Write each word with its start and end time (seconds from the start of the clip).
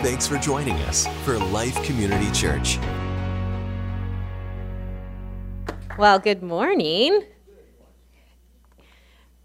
Thanks 0.00 0.28
for 0.28 0.38
joining 0.38 0.76
us 0.82 1.08
for 1.24 1.36
Life 1.38 1.82
Community 1.82 2.30
Church. 2.30 2.78
Well, 5.98 6.20
good 6.20 6.40
morning. 6.40 7.24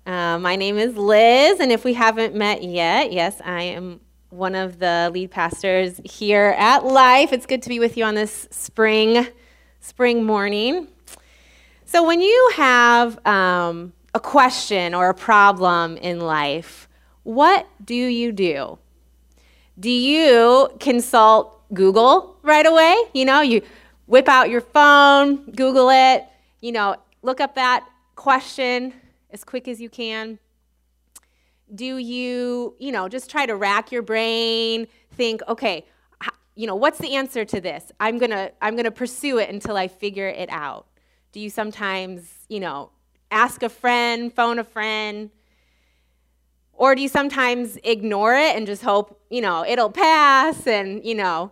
Uh, 0.06 0.38
my 0.38 0.56
name 0.56 0.78
is 0.78 0.96
Liz, 0.96 1.60
and 1.60 1.72
if 1.72 1.84
we 1.84 1.96
haven't 1.96 2.36
met 2.36 2.64
yet, 2.64 3.12
yes, 3.12 3.42
I 3.44 3.64
am 3.64 4.00
one 4.30 4.54
of 4.54 4.78
the 4.78 5.10
lead 5.12 5.32
pastors 5.32 6.00
here 6.04 6.56
at 6.60 6.86
Life. 6.86 7.34
It's 7.34 7.48
good 7.48 7.64
to 7.64 7.70
be 7.70 7.80
with 7.80 7.98
you 7.98 8.04
on 8.04 8.14
this 8.14 8.48
spring 8.52 9.26
spring 9.80 10.24
morning. 10.24 10.88
So, 11.86 12.06
when 12.06 12.22
you 12.22 12.52
have 12.58 13.26
um, 13.26 13.92
a 14.14 14.20
question 14.20 14.94
or 14.94 15.10
a 15.10 15.16
problem 15.16 15.98
in 15.98 16.20
life, 16.20 16.88
what 17.24 17.68
do 17.84 17.96
you 17.96 18.32
do? 18.32 18.78
Do 19.80 19.90
you 19.90 20.70
consult 20.80 21.62
Google 21.74 22.38
right 22.44 22.66
away? 22.66 22.96
You 23.14 23.26
know, 23.26 23.42
you 23.42 23.62
whip 24.06 24.30
out 24.30 24.50
your 24.50 24.62
phone, 24.62 25.52
Google 25.52 25.90
it, 25.90 26.26
you 26.62 26.72
know, 26.72 26.96
look 27.22 27.42
up 27.42 27.56
that 27.56 27.88
question 28.16 28.94
as 29.32 29.44
quick 29.44 29.68
as 29.68 29.82
you 29.82 29.90
can. 29.90 30.40
Do 31.74 31.98
you, 31.98 32.76
you 32.78 32.92
know, 32.92 33.10
just 33.10 33.32
try 33.32 33.46
to 33.46 33.56
rack 33.56 33.92
your 33.92 34.04
brain, 34.04 34.88
think, 35.12 35.42
okay, 35.48 35.86
you 36.56 36.68
know, 36.68 36.76
what's 36.76 37.00
the 37.00 37.16
answer 37.16 37.44
to 37.46 37.60
this? 37.60 37.92
I'm 38.00 38.20
going 38.20 38.30
to 38.30 38.52
I'm 38.62 38.76
going 38.76 38.86
to 38.86 38.92
pursue 38.92 39.40
it 39.40 39.50
until 39.50 39.76
I 39.76 39.88
figure 39.88 40.28
it 40.28 40.50
out. 40.52 40.88
Do 41.32 41.40
you 41.40 41.50
sometimes, 41.50 42.32
you 42.48 42.60
know, 42.60 42.92
ask 43.32 43.64
a 43.64 43.70
friend, 43.70 44.32
phone 44.32 44.60
a 44.60 44.64
friend? 44.64 45.32
Or 46.74 46.96
do 46.96 47.02
you 47.02 47.08
sometimes 47.08 47.78
ignore 47.84 48.36
it 48.36 48.56
and 48.56 48.66
just 48.66 48.82
hope, 48.82 49.22
you 49.30 49.42
know, 49.42 49.64
it'll 49.66 49.92
pass 49.92 50.68
and, 50.68 51.06
you 51.06 51.16
know, 51.16 51.52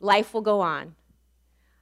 life 0.00 0.34
will 0.34 0.40
go 0.40 0.60
on? 0.60 0.94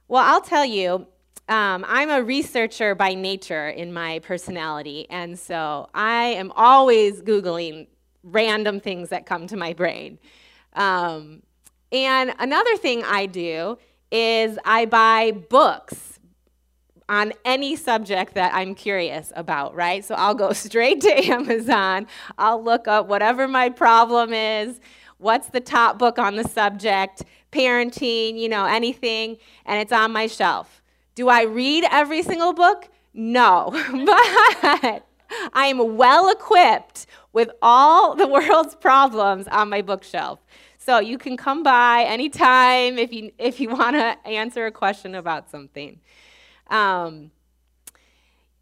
Well, 0.07 0.23
I'll 0.23 0.41
tell 0.41 0.65
you, 0.65 1.07
um, 1.47 1.85
I'm 1.87 2.09
a 2.09 2.21
researcher 2.21 2.95
by 2.95 3.13
nature 3.13 3.69
in 3.69 3.93
my 3.93 4.19
personality, 4.19 5.07
and 5.09 5.37
so 5.37 5.89
I 5.93 6.25
am 6.25 6.51
always 6.55 7.21
Googling 7.21 7.87
random 8.23 8.79
things 8.79 9.09
that 9.09 9.25
come 9.25 9.47
to 9.47 9.57
my 9.57 9.73
brain. 9.73 10.19
Um, 10.73 11.41
and 11.91 12.33
another 12.39 12.77
thing 12.77 13.03
I 13.03 13.25
do 13.25 13.77
is 14.11 14.57
I 14.63 14.85
buy 14.85 15.31
books 15.31 16.10
on 17.09 17.33
any 17.45 17.75
subject 17.75 18.35
that 18.35 18.53
I'm 18.53 18.75
curious 18.75 19.31
about, 19.35 19.75
right? 19.75 20.03
So 20.03 20.15
I'll 20.15 20.35
go 20.35 20.53
straight 20.53 21.01
to 21.01 21.29
Amazon, 21.29 22.07
I'll 22.37 22.63
look 22.63 22.87
up 22.87 23.07
whatever 23.07 23.47
my 23.47 23.69
problem 23.69 24.33
is, 24.33 24.79
what's 25.17 25.49
the 25.49 25.59
top 25.59 25.97
book 25.97 26.17
on 26.17 26.35
the 26.35 26.43
subject, 26.43 27.23
parenting, 27.51 28.37
you 28.39 28.49
know, 28.49 28.65
anything, 28.65 29.37
and 29.65 29.79
it's 29.79 29.91
on 29.91 30.11
my 30.11 30.27
shelf. 30.27 30.81
Do 31.15 31.29
I 31.29 31.43
read 31.43 31.85
every 31.91 32.23
single 32.23 32.53
book? 32.53 32.89
No, 33.13 33.69
but 33.91 35.05
I 35.53 35.67
am 35.67 35.97
well 35.97 36.29
equipped 36.29 37.05
with 37.33 37.49
all 37.61 38.15
the 38.15 38.27
world's 38.35 38.75
problems 38.75 39.47
on 39.47 39.69
my 39.69 39.81
bookshelf. 39.81 40.39
So 40.77 40.99
you 40.99 41.17
can 41.19 41.37
come 41.37 41.61
by 41.61 42.05
anytime 42.07 42.97
if 42.97 43.13
you 43.13 43.31
if 43.37 43.59
you 43.59 43.69
want 43.69 43.95
to 43.95 44.17
answer 44.27 44.65
a 44.65 44.71
question 44.71 45.13
about 45.13 45.51
something. 45.51 45.99
Um, 46.71 47.31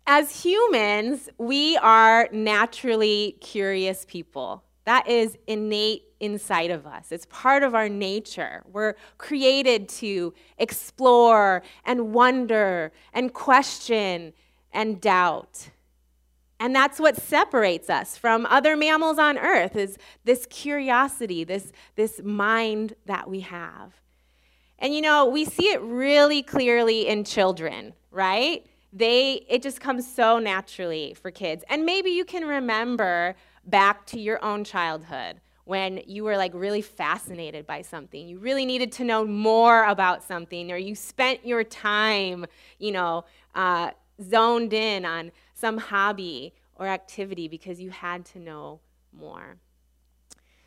as 0.08 0.44
humans, 0.44 1.30
we 1.38 1.78
are 1.78 2.28
naturally 2.32 3.38
curious 3.40 4.06
people. 4.06 4.64
That 4.86 5.08
is 5.08 5.38
innate 5.46 6.06
inside 6.20 6.72
of 6.72 6.88
us. 6.88 7.12
It's 7.12 7.28
part 7.28 7.62
of 7.62 7.76
our 7.76 7.88
nature. 7.88 8.64
We're 8.72 8.96
created 9.20 9.88
to 9.90 10.34
explore 10.58 11.62
and 11.86 12.12
wonder 12.12 12.92
and 13.14 13.32
question 13.32 14.34
and 14.74 15.00
doubt. 15.00 15.70
And 16.60 16.76
that's 16.76 17.00
what 17.00 17.16
separates 17.16 17.90
us 17.90 18.18
from 18.18 18.48
other 18.48 18.76
mammals 18.76 19.20
on 19.20 19.38
earth 19.38 19.76
is 19.76 19.98
this 20.26 20.48
curiosity, 20.50 21.44
this, 21.44 21.72
this 21.96 22.20
mind 22.24 22.96
that 23.06 23.30
we 23.30 23.42
have. 23.42 23.94
And 24.80 24.96
you 24.96 25.02
know, 25.02 25.26
we 25.26 25.46
see 25.46 25.68
it 25.68 25.82
really 25.82 26.42
clearly 26.42 27.08
in 27.08 27.24
children, 27.24 27.94
right? 28.12 28.66
They 28.92 29.46
it 29.48 29.62
just 29.62 29.80
comes 29.80 30.12
so 30.12 30.40
naturally 30.40 31.14
for 31.14 31.32
kids. 31.32 31.64
And 31.70 31.86
maybe 31.86 32.10
you 32.10 32.26
can 32.26 32.46
remember 32.46 33.36
back 33.66 34.06
to 34.08 34.20
your 34.20 34.44
own 34.44 34.64
childhood 34.64 35.42
when 35.66 36.02
you 36.08 36.24
were 36.24 36.36
like 36.36 36.52
really 36.56 36.82
fascinated 36.82 37.68
by 37.68 37.84
something. 37.84 38.28
You 38.28 38.40
really 38.40 38.66
needed 38.66 38.92
to 38.94 39.04
know 39.04 39.26
more 39.26 39.84
about 39.84 40.24
something, 40.24 40.72
or 40.72 40.78
you 40.78 40.96
spent 40.96 41.46
your 41.46 41.64
time, 41.64 42.48
you 42.80 42.92
know, 42.92 43.26
uh, 43.54 43.92
zoned 44.22 44.74
in 44.74 45.06
on 45.06 45.32
some 45.54 45.78
hobby 45.78 46.54
or 46.76 46.88
activity 46.88 47.48
because 47.48 47.80
you 47.80 47.92
had 47.92 48.26
to 48.26 48.40
know 48.40 48.80
more. 49.14 49.58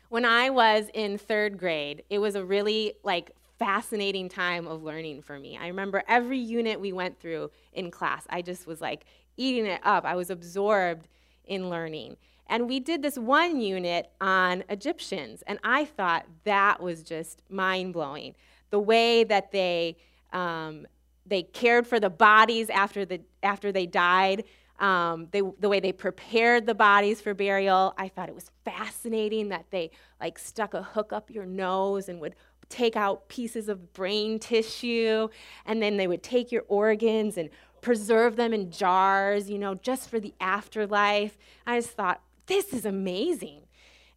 When 0.07 0.25
I 0.25 0.51
was 0.51 0.85
in 0.93 1.17
third 1.17 1.57
grade, 1.57 2.03
it 2.09 2.19
was 2.19 2.35
a 2.35 2.45
really 2.45 2.93
like 3.03 3.31
fascinating 3.59 4.29
time 4.29 4.67
of 4.67 4.83
learning 4.83 5.21
for 5.21 5.39
me. 5.39 5.57
I 5.57 5.67
remember 5.67 6.03
every 6.07 6.39
unit 6.39 6.79
we 6.79 6.91
went 6.91 7.19
through 7.19 7.51
in 7.73 7.91
class, 7.91 8.25
I 8.29 8.41
just 8.41 8.67
was 8.67 8.81
like 8.81 9.05
eating 9.37 9.65
it 9.65 9.81
up. 9.83 10.05
I 10.05 10.15
was 10.15 10.29
absorbed 10.29 11.07
in 11.45 11.69
learning. 11.69 12.17
And 12.47 12.67
we 12.67 12.79
did 12.79 13.01
this 13.01 13.17
one 13.17 13.59
unit 13.59 14.11
on 14.19 14.63
Egyptians, 14.69 15.43
and 15.47 15.59
I 15.63 15.85
thought 15.85 16.25
that 16.43 16.81
was 16.81 17.01
just 17.03 17.41
mind 17.49 17.93
blowing. 17.93 18.35
The 18.69 18.79
way 18.79 19.23
that 19.23 19.51
they 19.51 19.97
um, 20.33 20.85
they 21.25 21.43
cared 21.43 21.87
for 21.87 21.99
the 21.99 22.09
bodies 22.09 22.69
after 22.69 23.05
the 23.05 23.21
after 23.43 23.71
they 23.71 23.85
died, 23.85 24.43
um, 24.79 25.27
they, 25.31 25.41
the 25.59 25.69
way 25.69 25.79
they 25.79 25.93
prepared 25.93 26.65
the 26.65 26.75
bodies 26.75 27.21
for 27.21 27.33
burial. 27.33 27.93
I 27.97 28.09
thought 28.09 28.27
it 28.29 28.35
was 28.35 28.51
fascinating 28.65 29.49
that 29.49 29.65
they 29.71 29.91
like 30.19 30.37
stuck 30.37 30.73
a 30.73 30.83
hook 30.83 31.13
up 31.13 31.29
your 31.29 31.45
nose 31.45 32.09
and 32.09 32.19
would 32.19 32.35
take 32.73 32.95
out 32.95 33.29
pieces 33.29 33.69
of 33.69 33.93
brain 33.93 34.39
tissue, 34.39 35.29
and 35.65 35.81
then 35.81 35.97
they 35.97 36.07
would 36.07 36.23
take 36.23 36.51
your 36.51 36.63
organs 36.67 37.37
and 37.37 37.49
preserve 37.81 38.35
them 38.35 38.53
in 38.53 38.71
jars, 38.71 39.49
you 39.49 39.59
know, 39.59 39.75
just 39.75 40.09
for 40.09 40.19
the 40.19 40.33
afterlife. 40.39 41.37
I 41.67 41.79
just 41.79 41.91
thought, 41.91 42.21
this 42.47 42.73
is 42.73 42.85
amazing. 42.85 43.61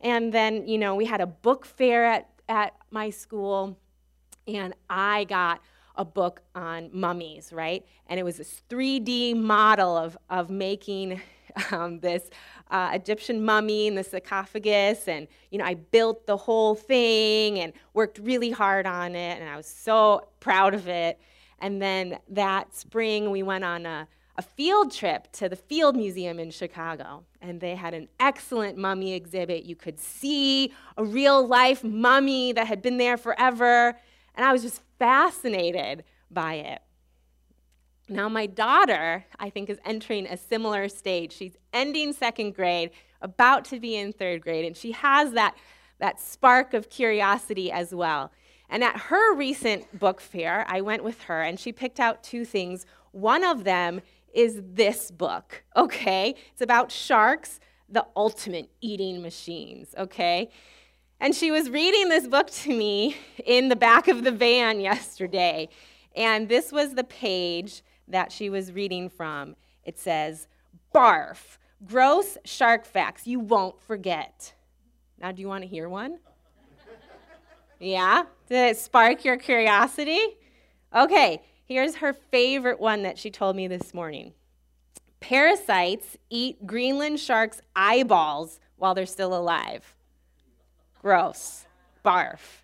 And 0.00 0.32
then, 0.32 0.66
you 0.66 0.78
know, 0.78 0.94
we 0.94 1.04
had 1.04 1.20
a 1.20 1.26
book 1.26 1.66
fair 1.66 2.06
at, 2.06 2.30
at 2.48 2.74
my 2.90 3.10
school, 3.10 3.78
and 4.48 4.74
I 4.88 5.24
got 5.24 5.60
a 5.96 6.04
book 6.04 6.42
on 6.54 6.90
mummies, 6.92 7.52
right? 7.52 7.84
And 8.06 8.18
it 8.18 8.22
was 8.22 8.38
this 8.38 8.62
3D 8.70 9.36
model 9.36 9.96
of, 9.96 10.16
of 10.30 10.48
making 10.50 11.20
um, 11.70 12.00
this 12.00 12.30
uh, 12.70 12.90
Egyptian 12.92 13.44
mummy 13.44 13.86
in 13.86 13.94
the 13.94 14.04
sarcophagus. 14.04 15.08
And, 15.08 15.28
you 15.50 15.58
know, 15.58 15.64
I 15.64 15.74
built 15.74 16.26
the 16.26 16.36
whole 16.36 16.74
thing 16.74 17.58
and 17.58 17.72
worked 17.94 18.18
really 18.18 18.50
hard 18.50 18.86
on 18.86 19.14
it. 19.14 19.40
And 19.40 19.48
I 19.48 19.56
was 19.56 19.66
so 19.66 20.28
proud 20.40 20.74
of 20.74 20.88
it. 20.88 21.20
And 21.58 21.80
then 21.80 22.18
that 22.28 22.74
spring, 22.74 23.30
we 23.30 23.42
went 23.42 23.64
on 23.64 23.86
a, 23.86 24.08
a 24.36 24.42
field 24.42 24.92
trip 24.92 25.32
to 25.32 25.48
the 25.48 25.56
Field 25.56 25.96
Museum 25.96 26.38
in 26.38 26.50
Chicago. 26.50 27.24
And 27.40 27.60
they 27.60 27.74
had 27.74 27.94
an 27.94 28.08
excellent 28.20 28.76
mummy 28.76 29.14
exhibit. 29.14 29.64
You 29.64 29.76
could 29.76 29.98
see 29.98 30.72
a 30.96 31.04
real 31.04 31.46
life 31.46 31.82
mummy 31.82 32.52
that 32.52 32.66
had 32.66 32.82
been 32.82 32.98
there 32.98 33.16
forever. 33.16 33.98
And 34.34 34.44
I 34.44 34.52
was 34.52 34.62
just 34.62 34.82
fascinated 34.98 36.04
by 36.30 36.54
it. 36.54 36.82
Now, 38.08 38.28
my 38.28 38.46
daughter, 38.46 39.24
I 39.38 39.50
think, 39.50 39.68
is 39.68 39.78
entering 39.84 40.26
a 40.26 40.36
similar 40.36 40.88
stage. 40.88 41.32
She's 41.32 41.56
ending 41.72 42.12
second 42.12 42.54
grade, 42.54 42.90
about 43.20 43.64
to 43.66 43.80
be 43.80 43.96
in 43.96 44.12
third 44.12 44.42
grade, 44.42 44.64
and 44.64 44.76
she 44.76 44.92
has 44.92 45.32
that, 45.32 45.56
that 45.98 46.20
spark 46.20 46.72
of 46.72 46.88
curiosity 46.88 47.72
as 47.72 47.92
well. 47.92 48.30
And 48.68 48.84
at 48.84 48.97
her 48.97 49.34
recent 49.34 49.98
book 49.98 50.20
fair, 50.20 50.64
I 50.68 50.82
went 50.82 51.03
with 51.03 51.22
her, 51.22 51.42
and 51.42 51.58
she 51.58 51.72
picked 51.72 51.98
out 51.98 52.22
two 52.22 52.44
things. 52.44 52.86
One 53.10 53.42
of 53.42 53.64
them 53.64 54.00
is 54.32 54.60
this 54.62 55.10
book, 55.10 55.64
okay? 55.74 56.34
It's 56.52 56.62
about 56.62 56.92
sharks, 56.92 57.59
the 57.88 58.06
ultimate 58.14 58.70
eating 58.80 59.20
machines, 59.20 59.94
okay? 59.98 60.50
And 61.18 61.34
she 61.34 61.50
was 61.50 61.70
reading 61.70 62.09
this 62.09 62.28
book 62.28 62.50
to 62.50 62.76
me 62.76 63.16
in 63.44 63.68
the 63.68 63.76
back 63.76 64.06
of 64.06 64.22
the 64.22 64.32
van 64.32 64.78
yesterday. 64.91 65.68
And 66.14 66.48
this 66.48 66.70
was 66.70 66.94
the 66.94 67.04
page 67.04 67.82
that 68.08 68.32
she 68.32 68.50
was 68.50 68.72
reading 68.72 69.08
from. 69.08 69.56
It 69.84 69.98
says, 69.98 70.48
Barf, 70.94 71.58
gross 71.86 72.38
shark 72.44 72.84
facts 72.84 73.26
you 73.26 73.41
won't 73.41 73.80
forget. 73.82 74.54
Now, 75.20 75.32
do 75.32 75.41
you 75.41 75.48
want 75.48 75.62
to 75.62 75.68
hear 75.68 75.88
one? 75.88 76.18
yeah? 77.78 78.24
Did 78.48 78.70
it 78.70 78.76
spark 78.76 79.24
your 79.24 79.36
curiosity? 79.36 80.20
Okay, 80.94 81.42
here's 81.64 81.97
her 81.97 82.12
favorite 82.12 82.80
one 82.80 83.03
that 83.03 83.18
she 83.18 83.30
told 83.30 83.56
me 83.56 83.68
this 83.68 83.92
morning. 83.92 84.32
Parasites 85.20 86.16
eat 86.30 86.66
Greenland 86.66 87.18
sharks' 87.18 87.60
eyeballs 87.74 88.60
while 88.76 88.94
they're 88.94 89.06
still 89.06 89.34
alive. 89.34 89.94
Gross. 91.00 91.66
Barf. 92.04 92.62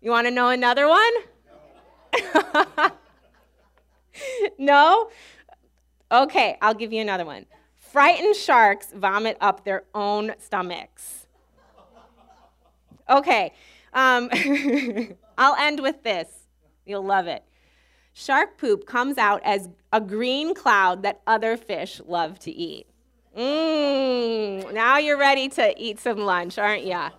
You 0.00 0.10
want 0.10 0.26
to 0.26 0.30
know 0.30 0.50
another 0.50 0.86
one? 0.88 1.12
no? 2.34 2.90
Okay, 6.10 6.56
I'll 6.62 6.74
give 6.74 6.92
you 6.92 7.00
another 7.00 7.24
one. 7.24 7.46
Frightened 7.74 8.36
sharks 8.36 8.92
vomit 8.94 9.36
up 9.40 9.64
their 9.64 9.84
own 9.94 10.32
stomachs. 10.38 11.26
Okay, 13.08 13.52
um, 13.92 14.28
I'll 15.38 15.56
end 15.56 15.80
with 15.80 16.02
this. 16.02 16.28
You'll 16.84 17.04
love 17.04 17.26
it. 17.26 17.42
Shark 18.12 18.58
poop 18.58 18.86
comes 18.86 19.16
out 19.16 19.40
as 19.44 19.68
a 19.92 20.00
green 20.00 20.54
cloud 20.54 21.02
that 21.02 21.20
other 21.26 21.56
fish 21.56 22.00
love 22.06 22.38
to 22.40 22.50
eat. 22.50 22.86
Mmm, 23.36 24.72
now 24.74 24.98
you're 24.98 25.18
ready 25.18 25.48
to 25.50 25.74
eat 25.76 26.00
some 26.00 26.18
lunch, 26.18 26.58
aren't 26.58 26.84
ya? 26.84 27.10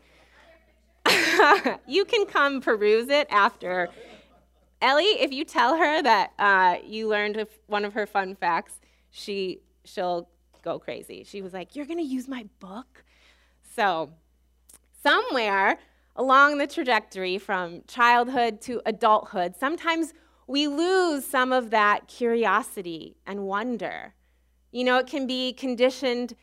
you 1.88 2.04
can 2.06 2.26
come 2.26 2.60
peruse 2.60 3.10
it 3.10 3.28
after. 3.30 3.90
Ellie, 4.82 5.20
if 5.20 5.32
you 5.34 5.44
tell 5.44 5.78
her 5.78 6.02
that 6.02 6.32
uh, 6.40 6.78
you 6.86 7.08
learned 7.08 7.46
one 7.68 7.84
of 7.84 7.94
her 7.94 8.06
fun 8.06 8.36
facts, 8.36 8.80
she 9.12 9.60
she'll 9.84 10.30
go 10.64 10.80
crazy. 10.80 11.24
She 11.24 11.42
was 11.42 11.54
like, 11.54 11.76
"You're 11.76 11.86
gonna 11.86 12.02
use 12.02 12.28
my 12.28 12.46
book?" 12.60 13.04
So, 13.76 14.12
somewhere 15.04 15.80
along 16.16 16.58
the 16.58 16.68
trajectory 16.68 17.38
from 17.38 17.84
childhood 17.88 18.62
to 18.62 18.82
adulthood, 18.86 19.56
sometimes 19.58 20.14
we 20.48 20.68
lose 20.68 21.26
some 21.26 21.52
of 21.52 21.70
that 21.72 22.08
curiosity 22.08 23.18
and 23.28 23.46
wonder. 23.46 24.14
You 24.72 24.84
know, 24.84 24.98
it 24.98 25.08
can 25.08 25.28
be 25.28 25.54
conditioned 25.54 26.36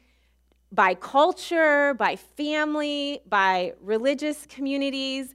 by 0.71 0.95
culture, 0.95 1.95
by 1.95 2.17
family, 2.17 3.21
by 3.29 3.73
religious 3.81 4.47
communities 4.47 5.35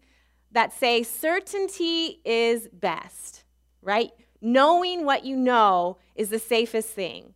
that 0.51 0.74
say 0.74 1.03
certainty 1.03 2.19
is 2.25 2.68
best, 2.74 3.44
right? 3.81 4.12
Knowing 4.42 5.06
what 5.06 5.24
you 5.24 5.36
know 5.36 5.98
is 6.15 6.30
the 6.30 6.39
safest 6.39 6.89
thing. 6.89 7.33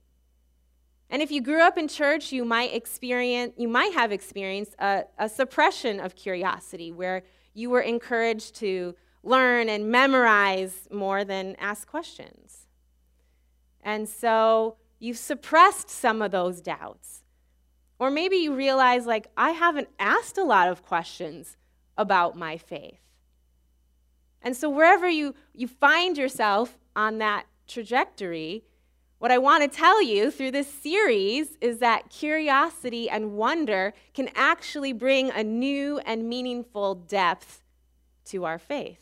And 1.09 1.21
if 1.21 1.31
you 1.31 1.41
grew 1.41 1.61
up 1.61 1.77
in 1.77 1.87
church, 1.87 2.31
you 2.31 2.43
might 2.43 2.73
experience, 2.73 3.53
you 3.57 3.67
might 3.67 3.93
have 3.93 4.11
experienced 4.11 4.75
a, 4.79 5.03
a 5.17 5.29
suppression 5.29 5.99
of 5.99 6.15
curiosity 6.15 6.91
where 6.91 7.23
you 7.53 7.69
were 7.69 7.81
encouraged 7.81 8.55
to 8.55 8.95
learn 9.23 9.69
and 9.69 9.89
memorize 9.89 10.87
more 10.91 11.23
than 11.23 11.55
ask 11.59 11.87
questions. 11.87 12.67
And 13.81 14.09
so 14.09 14.77
you've 14.99 15.17
suppressed 15.17 15.89
some 15.89 16.21
of 16.21 16.31
those 16.31 16.59
doubts. 16.59 17.23
Or 17.97 18.11
maybe 18.11 18.37
you 18.37 18.53
realize, 18.53 19.05
like, 19.05 19.27
I 19.37 19.51
haven't 19.51 19.87
asked 19.99 20.37
a 20.37 20.43
lot 20.43 20.67
of 20.67 20.83
questions 20.83 21.55
about 21.97 22.35
my 22.35 22.57
faith. 22.57 23.04
And 24.45 24.55
so, 24.55 24.69
wherever 24.69 25.09
you, 25.09 25.33
you 25.53 25.67
find 25.67 26.17
yourself 26.17 26.77
on 26.95 27.17
that 27.17 27.47
trajectory, 27.67 28.63
what 29.17 29.31
I 29.31 29.39
want 29.39 29.63
to 29.63 29.75
tell 29.75 30.03
you 30.03 30.29
through 30.29 30.51
this 30.51 30.71
series 30.71 31.57
is 31.61 31.79
that 31.79 32.11
curiosity 32.11 33.09
and 33.09 33.33
wonder 33.33 33.95
can 34.13 34.29
actually 34.35 34.93
bring 34.93 35.31
a 35.31 35.43
new 35.43 35.97
and 36.05 36.29
meaningful 36.29 36.93
depth 36.93 37.63
to 38.25 38.45
our 38.45 38.59
faith. 38.59 38.99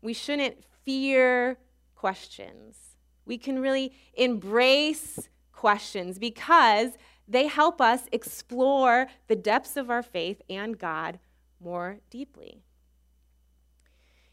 We 0.00 0.14
shouldn't 0.14 0.64
fear 0.84 1.58
questions. 1.94 2.96
We 3.24 3.38
can 3.38 3.60
really 3.60 3.92
embrace 4.14 5.28
questions 5.52 6.18
because 6.18 6.90
they 7.28 7.46
help 7.46 7.80
us 7.80 8.02
explore 8.10 9.06
the 9.28 9.36
depths 9.36 9.76
of 9.76 9.90
our 9.90 10.02
faith 10.02 10.42
and 10.50 10.76
God 10.76 11.20
more 11.60 11.98
deeply. 12.10 12.64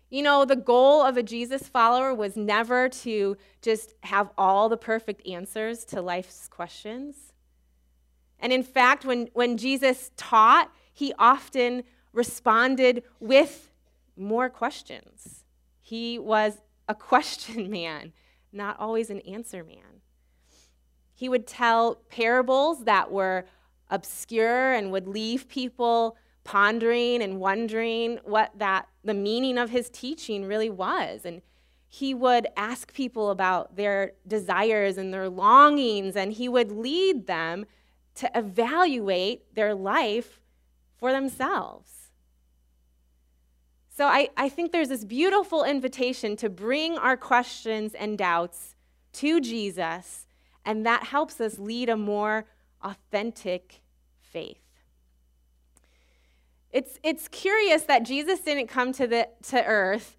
You 0.10 0.24
know, 0.24 0.44
the 0.44 0.56
goal 0.56 1.02
of 1.02 1.18
a 1.18 1.24
Jesus 1.24 1.68
follower 1.68 2.14
was 2.14 2.36
never 2.36 2.90
to 2.90 3.38
just 3.62 3.94
have 4.02 4.30
all 4.38 4.68
the 4.68 4.78
perfect 4.78 5.28
answers 5.28 5.86
to 5.86 6.02
life's 6.02 6.48
questions. 6.48 7.34
And 8.40 8.52
in 8.52 8.64
fact, 8.64 9.06
when, 9.06 9.30
when 9.34 9.58
Jesus 9.58 10.12
taught, 10.18 10.72
he 10.92 11.14
often 11.20 11.84
responded 12.12 13.04
with 13.20 13.72
more 14.18 14.50
questions. 14.50 15.44
He 15.80 16.18
was 16.18 16.58
a 16.88 16.96
question 16.96 17.70
man, 17.70 18.14
not 18.52 18.80
always 18.80 19.10
an 19.10 19.20
answer 19.22 19.64
man. 19.64 20.02
He 21.14 21.30
would 21.30 21.46
tell 21.46 21.96
parables 22.10 22.86
that 22.86 23.12
were 23.12 23.46
obscure 23.90 24.74
and 24.74 24.92
would 24.92 25.08
leave 25.08 25.50
people 25.50 26.16
pondering 26.44 27.22
and 27.22 27.40
wondering 27.40 28.20
what 28.24 28.52
that 28.58 28.88
the 29.04 29.14
meaning 29.14 29.58
of 29.58 29.70
his 29.70 29.90
teaching 29.90 30.46
really 30.46 30.70
was. 30.70 31.26
And 31.26 31.42
he 31.88 32.14
would 32.14 32.48
ask 32.56 32.94
people 32.94 33.32
about 33.32 33.76
their 33.76 34.14
desires 34.28 34.98
and 34.98 35.14
their 35.14 35.30
longings 35.30 36.16
and 36.16 36.34
he 36.34 36.48
would 36.48 36.72
lead 36.72 37.28
them 37.28 37.66
to 38.16 38.30
evaluate 38.36 39.56
their 39.56 39.74
life 39.74 40.40
for 40.98 41.12
themselves. 41.12 42.12
So 43.90 44.06
I, 44.06 44.30
I 44.38 44.50
think 44.50 44.72
there's 44.72 44.90
this 44.90 45.04
beautiful 45.04 45.64
invitation 45.64 46.36
to 46.38 46.50
bring 46.50 46.98
our 46.98 47.18
questions 47.18 47.94
and 47.94 48.18
doubts 48.18 48.76
to 49.12 49.42
jesus 49.42 50.28
and 50.66 50.86
that 50.86 51.04
helps 51.04 51.42
us 51.42 51.58
lead 51.58 51.90
a 51.90 51.98
more 51.98 52.46
authentic 52.84 53.82
faith 54.22 54.69
it's, 56.72 57.00
it's 57.04 57.28
curious 57.28 57.84
that 57.84 58.04
Jesus 58.04 58.40
didn't 58.40 58.68
come 58.68 58.92
to, 58.94 59.08
the, 59.08 59.30
to 59.50 59.64
earth 59.66 60.18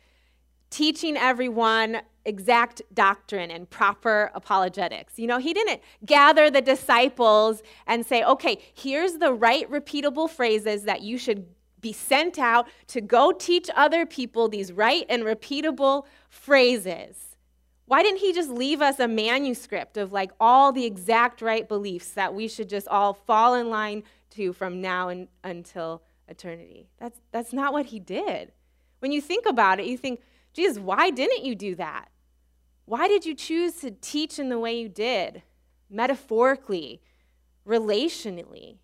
teaching 0.70 1.17
everyone 1.17 2.00
exact 2.25 2.82
doctrine 2.93 3.50
and 3.50 3.69
proper 3.69 4.31
apologetics. 4.35 5.19
You 5.19 5.26
know, 5.26 5.38
he 5.38 5.52
didn't 5.52 5.81
gather 6.05 6.50
the 6.50 6.61
disciples 6.61 7.62
and 7.87 8.05
say, 8.05 8.23
okay, 8.25 8.58
here's 8.75 9.14
the 9.14 9.32
right 9.32 9.70
repeatable 9.70 10.29
phrases 10.29 10.85
that 10.85 11.02
you 11.02 11.19
should 11.19 11.47
be 11.81 11.93
sent 11.93 12.38
out 12.38 12.69
to 12.88 13.00
go 13.00 13.32
teach 13.32 13.70
other 13.75 14.05
people 14.05 14.49
these 14.49 14.70
right 14.73 15.06
and 15.08 15.23
repeatable 15.23 16.05
phrases. 16.29 17.37
Why 17.87 18.03
didn't 18.03 18.20
he 18.20 18.32
just 18.32 18.50
leave 18.50 18.82
us 18.82 19.00
a 19.00 19.08
manuscript 19.08 19.96
of 19.96 20.12
like 20.12 20.31
all 20.38 20.73
the 20.73 20.85
exact 20.85 21.43
right 21.43 21.67
beliefs 21.67 22.11
that 22.12 22.35
we 22.35 22.46
should 22.46 22.69
just 22.69 22.87
all 22.87 23.14
fall 23.14 23.55
in 23.55 23.70
line 23.70 24.05
to 24.31 24.53
from 24.53 24.81
now 24.81 25.08
and, 25.08 25.26
until 25.43 26.03
eternity. 26.31 26.88
That's, 26.99 27.21
that's 27.32 27.53
not 27.53 27.73
what 27.73 27.87
he 27.87 27.99
did. 27.99 28.53
When 29.00 29.12
you 29.12 29.21
think 29.21 29.47
about 29.47 29.81
it, 29.81 29.87
you 29.87 29.96
think, 29.96 30.20
Jesus, 30.53 30.79
why 30.79 31.10
didn't 31.10 31.44
you 31.44 31.55
do 31.55 31.75
that? 31.77 32.08
Why 32.84 33.08
did 33.08 33.25
you 33.25 33.34
choose 33.34 33.77
to 33.77 33.91
teach 33.91 34.39
in 34.39 34.49
the 34.49 34.58
way 34.58 34.79
you 34.79 34.89
did, 34.89 35.43
metaphorically, 35.89 37.01
relationally? 37.67 38.79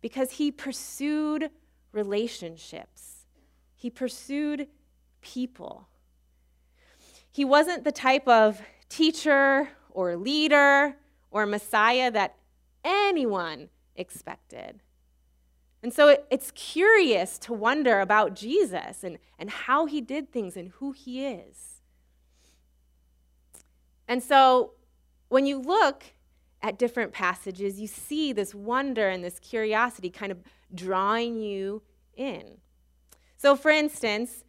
Because 0.00 0.32
he 0.32 0.50
pursued 0.50 1.50
relationships, 1.92 3.26
he 3.74 3.90
pursued 3.90 4.68
people. 5.20 5.88
He 7.32 7.44
wasn't 7.44 7.84
the 7.84 7.92
type 7.92 8.26
of 8.26 8.60
teacher 8.88 9.68
or 9.90 10.16
leader 10.16 10.96
or 11.30 11.46
Messiah 11.46 12.10
that 12.10 12.36
anyone 12.84 13.68
expected. 13.94 14.80
And 15.82 15.92
so 15.92 16.08
it, 16.08 16.26
it's 16.30 16.50
curious 16.50 17.38
to 17.38 17.52
wonder 17.52 18.00
about 18.00 18.34
Jesus 18.34 19.02
and, 19.02 19.18
and 19.38 19.50
how 19.50 19.86
he 19.86 20.00
did 20.00 20.30
things 20.30 20.56
and 20.56 20.70
who 20.76 20.92
he 20.92 21.24
is. 21.24 21.80
And 24.06 24.22
so 24.22 24.72
when 25.28 25.46
you 25.46 25.58
look 25.58 26.04
at 26.62 26.78
different 26.78 27.12
passages, 27.12 27.80
you 27.80 27.86
see 27.86 28.32
this 28.32 28.54
wonder 28.54 29.08
and 29.08 29.24
this 29.24 29.38
curiosity 29.38 30.10
kind 30.10 30.30
of 30.30 30.38
drawing 30.74 31.40
you 31.40 31.82
in. 32.14 32.58
So, 33.36 33.56
for 33.56 33.70
instance, 33.70 34.44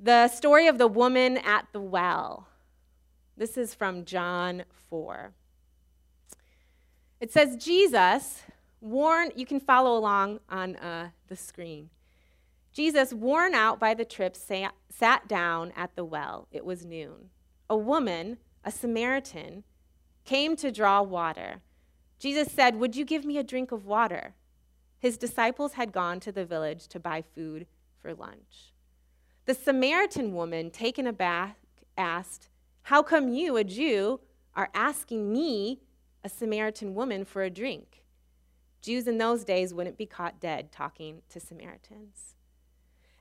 the 0.00 0.28
story 0.28 0.68
of 0.68 0.78
the 0.78 0.86
woman 0.86 1.36
at 1.38 1.66
the 1.72 1.80
well. 1.80 2.48
This 3.36 3.58
is 3.58 3.74
from 3.74 4.04
John 4.04 4.64
4. 4.88 5.32
It 7.20 7.32
says, 7.32 7.56
Jesus 7.56 8.42
worn, 8.80 9.30
you 9.34 9.46
can 9.46 9.60
follow 9.60 9.96
along 9.96 10.40
on 10.48 10.76
uh, 10.76 11.10
the 11.28 11.36
screen. 11.36 11.90
Jesus, 12.72 13.12
worn 13.12 13.54
out 13.54 13.80
by 13.80 13.94
the 13.94 14.04
trip, 14.04 14.36
sat, 14.36 14.74
sat 14.88 15.26
down 15.26 15.72
at 15.76 15.96
the 15.96 16.04
well. 16.04 16.48
It 16.52 16.64
was 16.64 16.84
noon. 16.84 17.30
A 17.68 17.76
woman, 17.76 18.38
a 18.64 18.70
Samaritan, 18.70 19.64
came 20.24 20.56
to 20.56 20.70
draw 20.70 21.02
water. 21.02 21.60
Jesus 22.18 22.52
said, 22.52 22.76
Would 22.76 22.96
you 22.96 23.04
give 23.04 23.24
me 23.24 23.38
a 23.38 23.42
drink 23.42 23.72
of 23.72 23.86
water? 23.86 24.34
His 24.98 25.16
disciples 25.16 25.74
had 25.74 25.92
gone 25.92 26.20
to 26.20 26.32
the 26.32 26.44
village 26.44 26.88
to 26.88 27.00
buy 27.00 27.22
food 27.22 27.66
for 28.00 28.14
lunch. 28.14 28.72
The 29.46 29.54
Samaritan 29.54 30.34
woman, 30.34 30.70
taken 30.70 31.06
aback, 31.06 31.56
asked, 31.96 32.48
How 32.82 33.02
come 33.02 33.28
you, 33.28 33.56
a 33.56 33.64
Jew, 33.64 34.20
are 34.54 34.68
asking 34.74 35.32
me, 35.32 35.80
a 36.24 36.28
Samaritan 36.28 36.94
woman, 36.94 37.24
for 37.24 37.42
a 37.42 37.50
drink? 37.50 37.97
Jews 38.80 39.06
in 39.08 39.18
those 39.18 39.44
days 39.44 39.74
wouldn't 39.74 39.98
be 39.98 40.06
caught 40.06 40.40
dead 40.40 40.70
talking 40.72 41.22
to 41.30 41.40
Samaritans. 41.40 42.34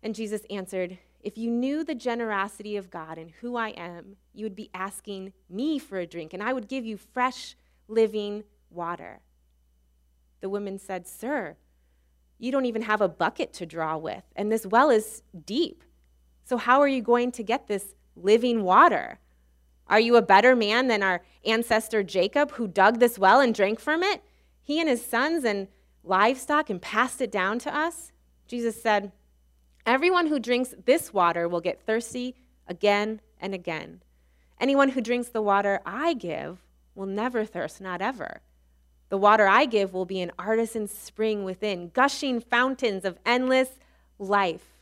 And 0.04 0.16
Jesus 0.16 0.44
answered, 0.50 0.98
If 1.22 1.38
you 1.38 1.50
knew 1.50 1.84
the 1.84 1.96
generosity 1.96 2.78
of 2.78 2.92
God 2.92 3.18
and 3.18 3.32
who 3.42 3.56
I 3.56 3.70
am, 3.70 4.18
you 4.34 4.46
would 4.46 4.56
be 4.56 4.70
asking 4.74 5.34
me 5.50 5.80
for 5.80 5.98
a 5.98 6.06
drink, 6.06 6.34
and 6.34 6.44
I 6.44 6.54
would 6.54 6.68
give 6.68 6.86
you 6.86 6.98
fresh, 6.98 7.56
living 7.88 8.44
water. 8.70 9.22
The 10.42 10.50
woman 10.50 10.78
said, 10.78 11.08
Sir, 11.08 11.58
you 12.38 12.52
don't 12.52 12.66
even 12.66 12.84
have 12.84 13.02
a 13.02 13.10
bucket 13.10 13.54
to 13.54 13.66
draw 13.66 13.98
with, 13.98 14.24
and 14.36 14.52
this 14.52 14.66
well 14.66 14.90
is 14.90 15.24
deep. 15.46 15.84
So, 16.44 16.58
how 16.58 16.80
are 16.82 16.88
you 16.88 17.02
going 17.02 17.32
to 17.34 17.44
get 17.44 17.68
this 17.68 17.96
living 18.16 18.64
water? 18.64 19.20
Are 19.88 20.00
you 20.00 20.16
a 20.16 20.22
better 20.22 20.56
man 20.56 20.88
than 20.88 21.02
our 21.02 21.24
ancestor 21.46 22.04
Jacob, 22.04 22.52
who 22.52 22.68
dug 22.68 23.00
this 23.00 23.18
well 23.18 23.40
and 23.40 23.56
drank 23.56 23.80
from 23.80 24.04
it? 24.04 24.22
He 24.68 24.82
and 24.82 24.90
his 24.90 25.06
sons 25.06 25.46
and 25.46 25.70
livestock 26.04 26.70
and 26.70 26.82
passed 26.82 27.22
it 27.22 27.32
down 27.32 27.58
to 27.60 27.74
us? 27.74 28.12
Jesus 28.50 28.82
said, 28.82 29.14
Everyone 29.86 30.28
who 30.28 30.40
drinks 30.40 30.76
this 30.84 31.14
water 31.14 31.48
will 31.48 31.62
get 31.62 31.86
thirsty 31.86 32.36
again 32.68 33.22
and 33.40 33.54
again. 33.54 34.02
Anyone 34.60 34.90
who 34.90 35.00
drinks 35.00 35.30
the 35.30 35.42
water 35.42 35.80
I 35.86 36.16
give 36.16 36.58
will 36.96 37.06
never 37.06 37.46
thirst, 37.46 37.80
not 37.80 38.02
ever. 38.02 38.42
The 39.08 39.18
water 39.18 39.48
I 39.48 39.68
give 39.68 39.94
will 39.94 40.04
be 40.04 40.20
an 40.20 40.34
artesian 40.38 40.90
spring 40.90 41.46
within, 41.46 41.92
gushing 41.94 42.42
fountains 42.42 43.06
of 43.06 43.20
endless 43.26 43.70
life. 44.20 44.82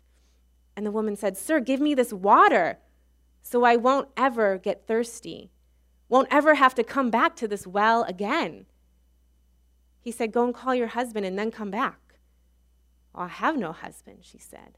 And 0.75 0.83
the 0.83 0.91
woman 0.91 1.15
said, 1.15 1.37
Sir, 1.37 1.59
give 1.59 1.79
me 1.79 1.93
this 1.93 2.11
water 2.11 2.79
so 3.43 3.63
I 3.63 3.75
won't 3.75 4.09
ever 4.17 4.57
get 4.57 4.87
thirsty, 4.87 5.51
won't 6.09 6.29
ever 6.31 6.55
have 6.55 6.73
to 6.73 6.83
come 6.83 7.11
back 7.11 7.35
to 7.35 7.47
this 7.47 7.67
well 7.67 8.01
again. 8.05 8.65
He 10.05 10.11
said, 10.11 10.31
Go 10.31 10.45
and 10.45 10.53
call 10.53 10.75
your 10.75 10.87
husband 10.87 11.25
and 11.25 11.37
then 11.37 11.49
come 11.49 11.71
back. 11.71 11.99
I 13.15 13.27
have 13.27 13.57
no 13.57 13.71
husband, 13.71 14.19
she 14.21 14.37
said. 14.37 14.77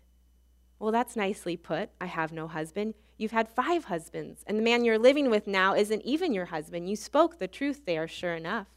Well, 0.79 0.93
that's 0.93 1.17
nicely 1.17 1.57
put. 1.57 1.89
I 1.99 2.05
have 2.05 2.31
no 2.31 2.47
husband. 2.47 2.93
You've 3.17 3.31
had 3.31 3.49
five 3.49 3.85
husbands, 3.85 4.45
and 4.47 4.57
the 4.57 4.63
man 4.63 4.85
you're 4.85 4.97
living 4.97 5.29
with 5.29 5.45
now 5.45 5.75
isn't 5.75 6.03
even 6.03 6.33
your 6.33 6.45
husband. 6.45 6.89
You 6.89 6.95
spoke 6.95 7.39
the 7.39 7.47
truth 7.47 7.81
there, 7.85 8.07
sure 8.07 8.35
enough. 8.35 8.67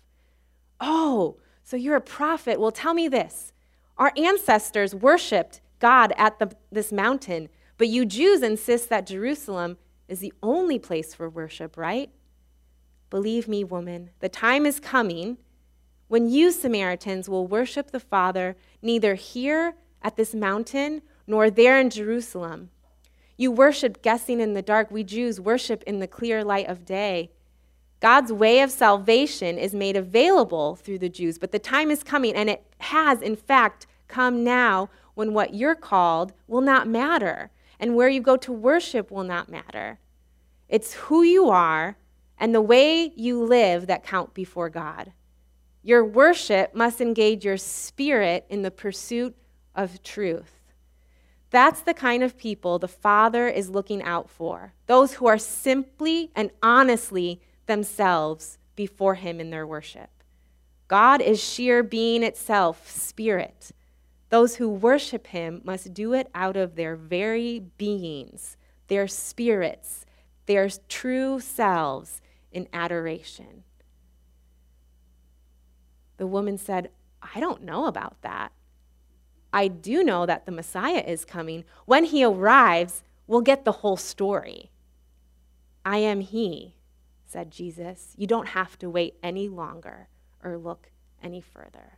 Oh, 0.80 1.36
so 1.62 1.76
you're 1.76 1.94
a 1.94 2.00
prophet. 2.00 2.58
Well, 2.58 2.72
tell 2.72 2.94
me 2.94 3.06
this. 3.06 3.52
Our 3.96 4.12
ancestors 4.16 4.92
worshiped 4.92 5.60
God 5.78 6.12
at 6.16 6.40
the, 6.40 6.50
this 6.72 6.90
mountain, 6.90 7.48
but 7.78 7.86
you 7.86 8.04
Jews 8.04 8.42
insist 8.42 8.88
that 8.88 9.06
Jerusalem 9.06 9.76
is 10.08 10.18
the 10.18 10.32
only 10.42 10.80
place 10.80 11.14
for 11.14 11.30
worship, 11.30 11.76
right? 11.76 12.10
Believe 13.08 13.46
me, 13.46 13.62
woman, 13.62 14.10
the 14.18 14.28
time 14.28 14.66
is 14.66 14.80
coming 14.80 15.36
when 16.10 16.28
you 16.28 16.50
Samaritans 16.50 17.28
will 17.28 17.46
worship 17.46 17.92
the 17.92 18.00
Father 18.00 18.56
neither 18.82 19.14
here 19.14 19.74
at 20.02 20.16
this 20.16 20.34
mountain 20.34 21.02
nor 21.24 21.50
there 21.50 21.78
in 21.78 21.88
Jerusalem. 21.88 22.70
You 23.36 23.52
worship 23.52 24.02
guessing 24.02 24.40
in 24.40 24.54
the 24.54 24.60
dark. 24.60 24.90
We 24.90 25.04
Jews 25.04 25.40
worship 25.40 25.84
in 25.84 26.00
the 26.00 26.08
clear 26.08 26.42
light 26.42 26.66
of 26.66 26.84
day. 26.84 27.30
God's 28.00 28.32
way 28.32 28.60
of 28.60 28.72
salvation 28.72 29.56
is 29.56 29.72
made 29.72 29.96
available 29.96 30.74
through 30.74 30.98
the 30.98 31.08
Jews, 31.08 31.38
but 31.38 31.52
the 31.52 31.60
time 31.60 31.92
is 31.92 32.02
coming, 32.02 32.34
and 32.34 32.50
it 32.50 32.64
has, 32.80 33.22
in 33.22 33.36
fact, 33.36 33.86
come 34.08 34.42
now 34.42 34.90
when 35.14 35.32
what 35.32 35.54
you're 35.54 35.76
called 35.76 36.32
will 36.48 36.60
not 36.60 36.88
matter, 36.88 37.52
and 37.78 37.94
where 37.94 38.08
you 38.08 38.20
go 38.20 38.36
to 38.36 38.52
worship 38.52 39.12
will 39.12 39.22
not 39.22 39.48
matter. 39.48 40.00
It's 40.68 40.94
who 40.94 41.22
you 41.22 41.50
are 41.50 41.96
and 42.36 42.52
the 42.52 42.60
way 42.60 43.12
you 43.14 43.44
live 43.44 43.86
that 43.86 44.02
count 44.02 44.34
before 44.34 44.70
God. 44.70 45.12
Your 45.82 46.04
worship 46.04 46.74
must 46.74 47.00
engage 47.00 47.44
your 47.44 47.56
spirit 47.56 48.44
in 48.48 48.62
the 48.62 48.70
pursuit 48.70 49.34
of 49.74 50.02
truth. 50.02 50.60
That's 51.50 51.80
the 51.80 51.94
kind 51.94 52.22
of 52.22 52.38
people 52.38 52.78
the 52.78 52.88
Father 52.88 53.48
is 53.48 53.70
looking 53.70 54.02
out 54.02 54.30
for 54.30 54.74
those 54.86 55.14
who 55.14 55.26
are 55.26 55.38
simply 55.38 56.30
and 56.36 56.50
honestly 56.62 57.40
themselves 57.66 58.58
before 58.76 59.14
Him 59.16 59.40
in 59.40 59.50
their 59.50 59.66
worship. 59.66 60.10
God 60.86 61.20
is 61.20 61.42
sheer 61.42 61.82
being 61.82 62.22
itself, 62.22 62.90
spirit. 62.90 63.70
Those 64.28 64.56
who 64.56 64.68
worship 64.68 65.28
Him 65.28 65.60
must 65.64 65.94
do 65.94 66.12
it 66.12 66.28
out 66.34 66.56
of 66.56 66.76
their 66.76 66.94
very 66.94 67.60
beings, 67.78 68.56
their 68.88 69.08
spirits, 69.08 70.04
their 70.46 70.68
true 70.88 71.40
selves 71.40 72.20
in 72.52 72.68
adoration. 72.72 73.64
The 76.20 76.26
woman 76.26 76.58
said, 76.58 76.90
I 77.22 77.40
don't 77.40 77.62
know 77.62 77.86
about 77.86 78.20
that. 78.20 78.52
I 79.54 79.68
do 79.68 80.04
know 80.04 80.26
that 80.26 80.44
the 80.44 80.52
Messiah 80.52 81.02
is 81.06 81.24
coming. 81.24 81.64
When 81.86 82.04
he 82.04 82.22
arrives, 82.22 83.02
we'll 83.26 83.40
get 83.40 83.64
the 83.64 83.72
whole 83.72 83.96
story. 83.96 84.70
I 85.82 85.96
am 85.96 86.20
he 86.20 86.74
said 87.24 87.50
Jesus. 87.50 88.12
You 88.18 88.26
don't 88.26 88.48
have 88.48 88.78
to 88.80 88.90
wait 88.90 89.14
any 89.22 89.48
longer 89.48 90.08
or 90.44 90.58
look 90.58 90.90
any 91.22 91.40
further. 91.40 91.96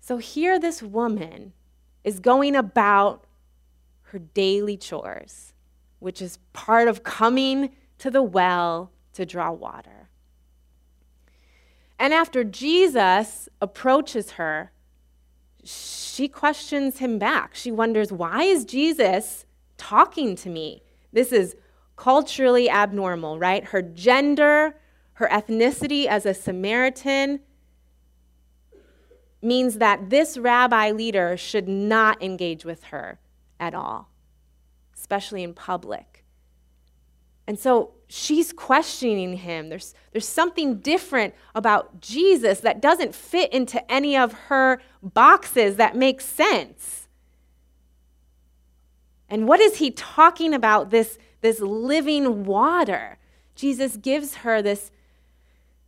So 0.00 0.16
here, 0.16 0.58
this 0.58 0.82
woman 0.82 1.52
is 2.02 2.18
going 2.18 2.56
about 2.56 3.26
her 4.04 4.18
daily 4.18 4.78
chores, 4.78 5.52
which 5.98 6.22
is 6.22 6.38
part 6.54 6.88
of 6.88 7.04
coming 7.04 7.72
to 7.98 8.10
the 8.10 8.22
well 8.22 8.90
to 9.12 9.26
draw 9.26 9.52
water. 9.52 9.99
And 12.00 12.14
after 12.14 12.44
Jesus 12.44 13.46
approaches 13.60 14.32
her, 14.32 14.72
she 15.62 16.28
questions 16.28 16.98
him 16.98 17.18
back. 17.18 17.54
She 17.54 17.70
wonders, 17.70 18.10
why 18.10 18.44
is 18.44 18.64
Jesus 18.64 19.44
talking 19.76 20.34
to 20.36 20.48
me? 20.48 20.82
This 21.12 21.30
is 21.30 21.56
culturally 21.96 22.70
abnormal, 22.70 23.38
right? 23.38 23.64
Her 23.64 23.82
gender, 23.82 24.76
her 25.14 25.28
ethnicity 25.28 26.06
as 26.06 26.24
a 26.24 26.32
Samaritan 26.32 27.40
means 29.42 29.76
that 29.76 30.08
this 30.08 30.38
rabbi 30.38 30.92
leader 30.92 31.36
should 31.36 31.68
not 31.68 32.22
engage 32.22 32.64
with 32.64 32.84
her 32.84 33.20
at 33.58 33.74
all, 33.74 34.08
especially 34.96 35.42
in 35.42 35.52
public. 35.52 36.09
And 37.50 37.58
so 37.58 37.90
she's 38.06 38.52
questioning 38.52 39.38
him. 39.38 39.70
There's, 39.70 39.92
there's 40.12 40.28
something 40.28 40.78
different 40.78 41.34
about 41.52 42.00
Jesus 42.00 42.60
that 42.60 42.80
doesn't 42.80 43.12
fit 43.12 43.52
into 43.52 43.90
any 43.90 44.16
of 44.16 44.32
her 44.32 44.80
boxes 45.02 45.74
that 45.74 45.96
makes 45.96 46.24
sense. 46.24 47.08
And 49.28 49.48
what 49.48 49.58
is 49.58 49.78
he 49.78 49.90
talking 49.90 50.54
about? 50.54 50.90
This 50.90 51.18
this 51.40 51.58
living 51.58 52.44
water. 52.44 53.18
Jesus 53.56 53.96
gives 53.96 54.36
her 54.36 54.62
this, 54.62 54.92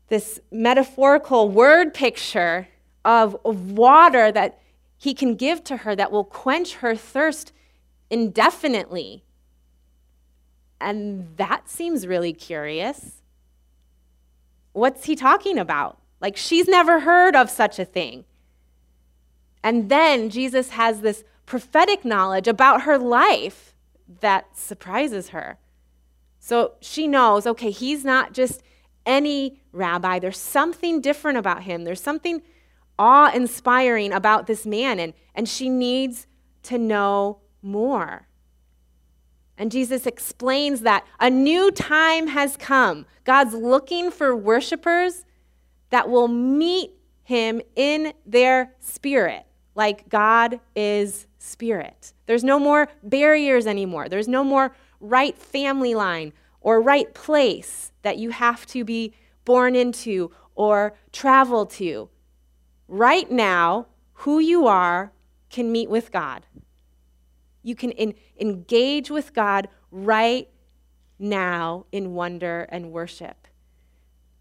this 0.09 0.41
metaphorical 0.51 1.49
word 1.49 1.95
picture 1.95 2.67
of, 3.05 3.37
of 3.45 3.71
water 3.71 4.33
that 4.33 4.61
he 4.99 5.15
can 5.15 5.37
give 5.37 5.63
to 5.63 5.77
her 5.79 5.95
that 5.95 6.11
will 6.11 6.25
quench 6.25 6.75
her 6.75 6.97
thirst 6.97 7.53
indefinitely. 8.11 9.23
And 10.83 11.37
that 11.37 11.69
seems 11.69 12.07
really 12.07 12.33
curious. 12.33 13.23
What's 14.73 15.05
he 15.05 15.15
talking 15.15 15.59
about? 15.59 15.99
Like, 16.21 16.37
she's 16.37 16.69
never 16.69 17.01
heard 17.01 17.37
of 17.37 17.51
such 17.51 17.79
a 17.79 17.85
thing. 17.85 18.25
And 19.63 19.89
then 19.89 20.29
Jesus 20.29 20.71
has 20.71 21.01
this 21.01 21.25
prophetic 21.47 22.05
knowledge 22.05 22.49
about 22.49 22.83
her 22.83 22.99
life 22.99 23.75
that 24.21 24.57
surprises 24.57 25.29
her. 25.29 25.59
So 26.39 26.75
she 26.81 27.07
knows, 27.07 27.47
okay, 27.47 27.71
he's 27.71 28.05
not 28.05 28.33
just 28.33 28.63
any 29.07 29.61
rabbi. 29.73 30.19
There's 30.19 30.39
something 30.39 31.01
different 31.01 31.39
about 31.39 31.63
him. 31.63 31.85
There's 31.85 32.01
something 32.01 32.43
awe 32.99 33.33
inspiring 33.33 34.13
about 34.13 34.47
this 34.47 34.67
man, 34.67 34.99
and, 34.99 35.15
and 35.35 35.49
she 35.49 35.69
needs 35.69 36.27
to 36.65 36.79
know 36.79 37.41
more. 37.63 38.27
And 39.63 39.71
Jesus 39.71 40.07
explains 40.07 40.81
that 40.81 41.07
a 41.21 41.31
new 41.31 41.71
time 41.71 42.27
has 42.27 42.57
come. 42.57 43.07
God's 43.23 43.55
looking 43.55 44.11
for 44.11 44.35
worshipers 44.35 45.25
that 45.91 46.09
will 46.09 46.27
meet 46.27 46.91
him 47.23 47.63
in 47.77 48.13
their 48.27 48.75
spirit, 48.81 49.47
like 49.77 50.09
God 50.09 50.59
is 50.75 51.29
spirit. 51.39 52.13
There's 52.27 52.43
no 52.43 52.59
more 52.59 52.89
barriers 53.05 53.69
anymore. 53.69 54.09
There's 54.09 54.27
no 54.27 54.43
more 54.43 54.75
right 54.99 55.39
family 55.39 55.95
line 55.95 56.33
or 56.61 56.83
right 56.83 57.15
place 57.15 57.93
that 58.03 58.19
you 58.19 58.31
have 58.31 58.67
to 58.67 58.85
be 58.85 59.15
born 59.45 59.77
into 59.77 60.33
or 60.57 60.95
travel 61.13 61.67
to. 61.67 62.09
Right 62.89 63.31
now, 63.31 63.87
who 64.15 64.41
you 64.41 64.67
are 64.67 65.13
can 65.51 65.71
meet 65.71 65.89
with 65.89 66.11
God. 66.11 66.47
You 67.63 67.75
can 67.75 67.91
in, 67.93 68.15
engage 68.41 69.11
with 69.11 69.33
God 69.33 69.69
right 69.91 70.49
now 71.19 71.87
in 71.93 72.15
wonder 72.15 72.67
and 72.71 72.91
worship. 72.91 73.47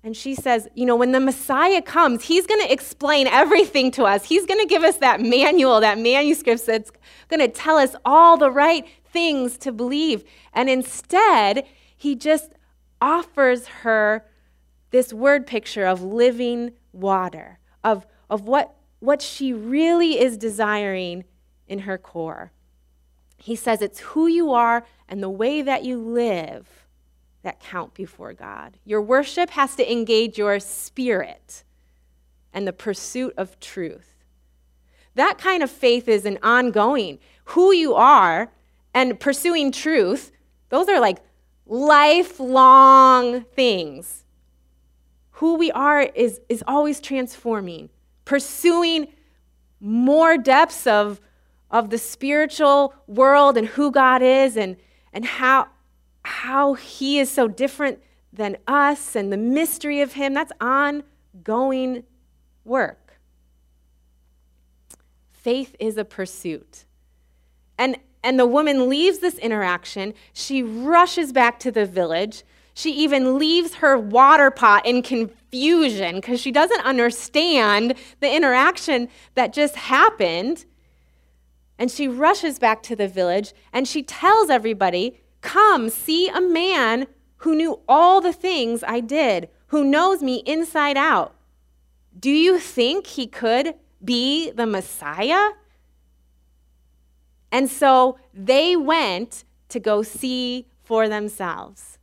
And 0.03 0.17
she 0.17 0.33
says, 0.33 0.67
You 0.73 0.85
know, 0.85 0.95
when 0.95 1.11
the 1.11 1.19
Messiah 1.19 1.81
comes, 1.81 2.23
he's 2.23 2.47
going 2.47 2.61
to 2.61 2.71
explain 2.71 3.27
everything 3.27 3.91
to 3.91 4.03
us. 4.03 4.25
He's 4.25 4.45
going 4.45 4.59
to 4.59 4.65
give 4.65 4.83
us 4.83 4.97
that 4.97 5.21
manual, 5.21 5.79
that 5.81 5.99
manuscript 5.99 6.65
that's 6.65 6.91
going 7.27 7.39
to 7.39 7.47
tell 7.47 7.77
us 7.77 7.95
all 8.03 8.37
the 8.37 8.51
right 8.51 8.85
things 9.05 9.57
to 9.59 9.71
believe. 9.71 10.23
And 10.53 10.69
instead, 10.69 11.65
he 11.95 12.15
just 12.15 12.51
offers 12.99 13.67
her 13.67 14.25
this 14.89 15.13
word 15.13 15.45
picture 15.45 15.85
of 15.85 16.01
living 16.01 16.71
water, 16.91 17.59
of, 17.83 18.07
of 18.29 18.47
what, 18.47 18.75
what 18.99 19.21
she 19.21 19.53
really 19.53 20.19
is 20.19 20.37
desiring 20.37 21.23
in 21.67 21.79
her 21.79 21.97
core. 21.97 22.51
He 23.41 23.55
says 23.55 23.81
it's 23.81 23.99
who 23.99 24.27
you 24.27 24.51
are 24.51 24.85
and 25.09 25.21
the 25.21 25.29
way 25.29 25.61
that 25.61 25.83
you 25.83 25.97
live 25.97 26.67
that 27.43 27.59
count 27.59 27.93
before 27.93 28.33
God. 28.33 28.77
Your 28.85 29.01
worship 29.01 29.49
has 29.51 29.75
to 29.75 29.91
engage 29.91 30.37
your 30.37 30.59
spirit 30.59 31.63
and 32.53 32.67
the 32.67 32.73
pursuit 32.73 33.33
of 33.37 33.59
truth. 33.59 34.23
That 35.15 35.37
kind 35.37 35.63
of 35.63 35.71
faith 35.71 36.07
is 36.07 36.25
an 36.25 36.37
ongoing. 36.43 37.19
Who 37.45 37.71
you 37.71 37.95
are 37.95 38.51
and 38.93 39.19
pursuing 39.19 39.71
truth, 39.71 40.31
those 40.69 40.87
are 40.87 40.99
like 40.99 41.17
lifelong 41.65 43.41
things. 43.41 44.23
Who 45.31 45.55
we 45.55 45.71
are 45.71 46.01
is, 46.01 46.39
is 46.47 46.63
always 46.67 46.99
transforming, 46.99 47.89
pursuing 48.25 49.07
more 49.79 50.37
depths 50.37 50.85
of, 50.85 51.19
of 51.71 51.89
the 51.89 51.97
spiritual 51.97 52.93
world 53.07 53.57
and 53.57 53.67
who 53.67 53.91
God 53.91 54.21
is 54.21 54.57
and, 54.57 54.75
and 55.13 55.25
how, 55.25 55.69
how 56.23 56.73
He 56.75 57.17
is 57.17 57.31
so 57.31 57.47
different 57.47 57.99
than 58.31 58.57
us 58.67 59.15
and 59.15 59.31
the 59.31 59.37
mystery 59.37 60.01
of 60.01 60.13
Him. 60.13 60.33
That's 60.33 60.51
ongoing 60.61 62.03
work. 62.65 63.19
Faith 65.31 65.75
is 65.79 65.97
a 65.97 66.05
pursuit. 66.05 66.85
And, 67.77 67.97
and 68.23 68.37
the 68.37 68.45
woman 68.45 68.87
leaves 68.89 69.19
this 69.19 69.39
interaction. 69.39 70.13
She 70.33 70.61
rushes 70.61 71.33
back 71.33 71.59
to 71.61 71.71
the 71.71 71.85
village. 71.85 72.43
She 72.73 72.91
even 72.91 73.39
leaves 73.39 73.75
her 73.75 73.97
water 73.97 74.51
pot 74.51 74.85
in 74.85 75.01
confusion 75.01 76.15
because 76.15 76.39
she 76.39 76.51
doesn't 76.51 76.85
understand 76.85 77.95
the 78.19 78.33
interaction 78.33 79.09
that 79.35 79.51
just 79.53 79.75
happened. 79.75 80.65
And 81.81 81.89
she 81.89 82.07
rushes 82.07 82.59
back 82.59 82.83
to 82.83 82.95
the 82.95 83.07
village 83.07 83.55
and 83.73 83.87
she 83.87 84.03
tells 84.03 84.51
everybody 84.51 85.19
Come, 85.41 85.89
see 85.89 86.27
a 86.27 86.39
man 86.39 87.07
who 87.37 87.55
knew 87.55 87.79
all 87.89 88.21
the 88.21 88.31
things 88.31 88.83
I 88.87 88.99
did, 88.99 89.49
who 89.69 89.83
knows 89.83 90.21
me 90.21 90.43
inside 90.45 90.95
out. 90.95 91.33
Do 92.19 92.29
you 92.29 92.59
think 92.59 93.07
he 93.07 93.25
could 93.25 93.73
be 94.05 94.51
the 94.51 94.67
Messiah? 94.67 95.53
And 97.51 97.67
so 97.67 98.19
they 98.31 98.75
went 98.75 99.43
to 99.69 99.79
go 99.79 100.03
see 100.03 100.67
for 100.83 101.09
themselves. 101.09 101.97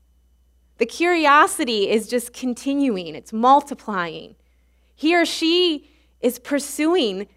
The 0.79 0.87
curiosity 0.87 1.89
is 1.89 2.09
just 2.09 2.33
continuing, 2.33 3.15
it's 3.15 3.33
multiplying. 3.33 4.35
He 4.97 5.15
or 5.15 5.25
she 5.25 5.89
is 6.21 6.41
pursuing, 6.41 7.29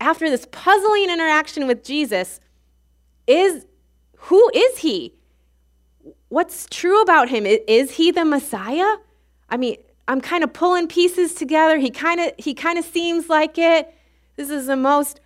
after 0.00 0.28
this 0.30 0.46
puzzling 0.50 1.10
interaction 1.10 1.66
with 1.66 1.84
Jesus, 1.84 2.40
is 3.26 3.66
who 4.16 4.50
is 4.54 4.78
he? 4.78 5.18
what's 6.28 6.66
true 6.70 7.00
about 7.02 7.28
him? 7.28 7.46
Is 7.46 7.92
he 7.92 8.10
the 8.10 8.24
Messiah? 8.24 8.96
I 9.48 9.56
mean, 9.56 9.76
I'm 10.06 10.20
kind 10.20 10.44
of 10.44 10.52
pulling 10.52 10.88
pieces 10.88 11.34
together. 11.34 11.78
He 11.78 11.90
kind 11.90 12.20
of 12.20 12.32
he 12.38 12.54
kind 12.54 12.78
of 12.78 12.84
seems 12.84 13.28
like 13.28 13.58
it. 13.58 13.92
This 14.36 14.50
is 14.50 14.66
the 14.66 14.76
most 14.76 15.20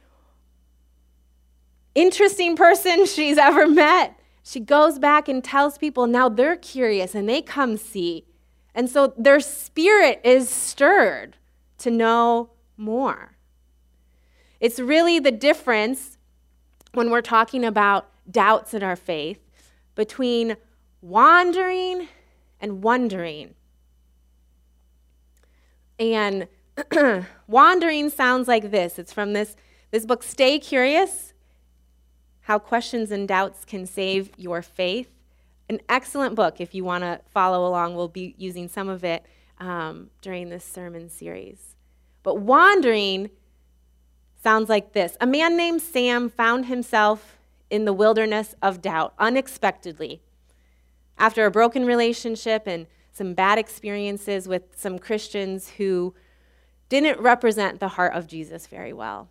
interesting 1.94 2.56
person 2.56 3.06
she's 3.06 3.38
ever 3.38 3.66
met. 3.66 4.18
She 4.44 4.58
goes 4.58 4.98
back 4.98 5.28
and 5.28 5.42
tells 5.42 5.78
people, 5.78 6.06
now 6.08 6.28
they're 6.28 6.56
curious 6.56 7.14
and 7.14 7.28
they 7.28 7.42
come 7.42 7.76
see. 7.76 8.26
And 8.74 8.90
so 8.90 9.12
their 9.16 9.38
spirit 9.38 10.20
is 10.24 10.48
stirred 10.48 11.36
to 11.78 11.90
know 11.90 12.50
more. 12.76 13.36
It's 14.62 14.78
really 14.78 15.18
the 15.18 15.32
difference 15.32 16.18
when 16.94 17.10
we're 17.10 17.20
talking 17.20 17.64
about 17.64 18.08
doubts 18.30 18.72
in 18.72 18.84
our 18.84 18.94
faith 18.94 19.40
between 19.96 20.56
wandering 21.00 22.06
and 22.60 22.80
wondering. 22.80 23.56
And 25.98 26.46
wandering 27.48 28.08
sounds 28.08 28.46
like 28.46 28.70
this. 28.70 29.00
It's 29.00 29.12
from 29.12 29.32
this, 29.32 29.56
this 29.90 30.06
book, 30.06 30.22
Stay 30.22 30.60
Curious 30.60 31.34
How 32.42 32.60
Questions 32.60 33.10
and 33.10 33.26
Doubts 33.26 33.64
Can 33.64 33.84
Save 33.84 34.30
Your 34.36 34.62
Faith. 34.62 35.10
An 35.68 35.80
excellent 35.88 36.36
book 36.36 36.60
if 36.60 36.72
you 36.72 36.84
want 36.84 37.02
to 37.02 37.20
follow 37.30 37.66
along. 37.66 37.96
We'll 37.96 38.06
be 38.06 38.36
using 38.38 38.68
some 38.68 38.88
of 38.88 39.02
it 39.02 39.26
um, 39.58 40.10
during 40.20 40.50
this 40.50 40.64
sermon 40.64 41.10
series. 41.10 41.74
But 42.22 42.36
wandering 42.36 43.30
sounds 44.42 44.68
like 44.68 44.92
this 44.92 45.16
A 45.20 45.26
man 45.26 45.56
named 45.56 45.82
Sam 45.82 46.28
found 46.28 46.66
himself 46.66 47.38
in 47.70 47.84
the 47.84 47.92
wilderness 47.92 48.54
of 48.60 48.82
doubt 48.82 49.14
unexpectedly 49.18 50.20
after 51.18 51.46
a 51.46 51.50
broken 51.50 51.84
relationship 51.84 52.64
and 52.66 52.86
some 53.12 53.34
bad 53.34 53.58
experiences 53.58 54.48
with 54.48 54.62
some 54.74 54.98
Christians 54.98 55.70
who 55.70 56.14
didn't 56.88 57.20
represent 57.20 57.80
the 57.80 57.88
heart 57.88 58.14
of 58.14 58.26
Jesus 58.26 58.66
very 58.66 58.92
well. 58.92 59.28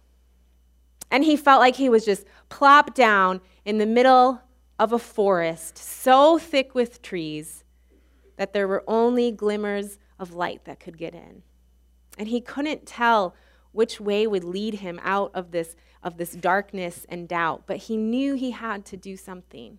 And 1.12 1.24
he 1.24 1.36
felt 1.36 1.60
like 1.60 1.76
he 1.76 1.90
was 1.90 2.06
just 2.06 2.26
plopped 2.50 2.96
down 2.96 3.42
in 3.66 3.78
the 3.78 3.86
middle 3.86 4.42
of 4.80 4.94
a 4.94 5.00
forest 5.00 5.78
so 5.78 6.40
thick 6.40 6.74
with 6.74 7.02
trees 7.02 7.64
that 8.38 8.54
there 8.54 8.68
were 8.68 8.84
only 8.88 9.32
glimmers 9.32 10.00
of 10.18 10.34
light 10.34 10.66
that 10.66 10.80
could 10.80 10.98
get 10.98 11.14
in. 11.14 11.44
And 12.18 12.28
he 12.28 12.42
couldn't 12.42 12.86
tell 12.86 13.36
which 13.72 14.00
way 14.00 14.28
would 14.28 14.44
lead 14.44 14.76
him 14.76 15.00
out 15.04 15.32
of 15.34 15.52
this, 15.52 15.76
of 16.04 16.18
this 16.18 16.34
darkness 16.34 17.06
and 17.10 17.28
doubt, 17.28 17.64
but 17.66 17.78
he 17.78 17.98
knew 17.98 18.34
he 18.36 18.52
had 18.52 18.86
to 18.86 18.98
do 18.98 19.16
something. 19.16 19.78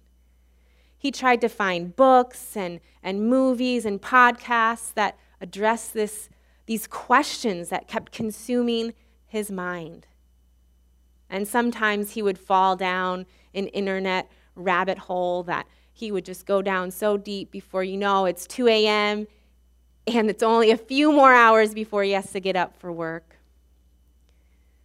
He 0.96 1.10
tried 1.10 1.40
to 1.40 1.48
find 1.48 1.94
books 1.94 2.56
and, 2.56 2.80
and 3.02 3.28
movies 3.28 3.84
and 3.84 4.00
podcasts 4.00 4.94
that 4.94 5.18
address 5.40 5.88
this, 5.88 6.28
these 6.66 6.86
questions 6.86 7.70
that 7.70 7.88
kept 7.88 8.12
consuming 8.12 8.94
his 9.26 9.50
mind. 9.50 10.06
And 11.28 11.48
sometimes 11.48 12.12
he 12.12 12.22
would 12.22 12.38
fall 12.38 12.76
down 12.76 13.26
an 13.54 13.66
internet 13.68 14.30
rabbit 14.54 14.98
hole 14.98 15.42
that 15.44 15.66
he 15.92 16.12
would 16.12 16.24
just 16.24 16.46
go 16.46 16.62
down 16.62 16.90
so 16.90 17.16
deep 17.16 17.50
before 17.50 17.84
you 17.84 17.96
know 17.96 18.24
it's 18.24 18.46
2 18.46 18.68
a.m. 18.68 19.26
and 20.06 20.30
it's 20.30 20.42
only 20.42 20.70
a 20.70 20.76
few 20.76 21.12
more 21.12 21.32
hours 21.32 21.74
before 21.74 22.02
he 22.02 22.12
has 22.12 22.30
to 22.32 22.40
get 22.40 22.56
up 22.56 22.76
for 22.78 22.92
work. 22.92 23.36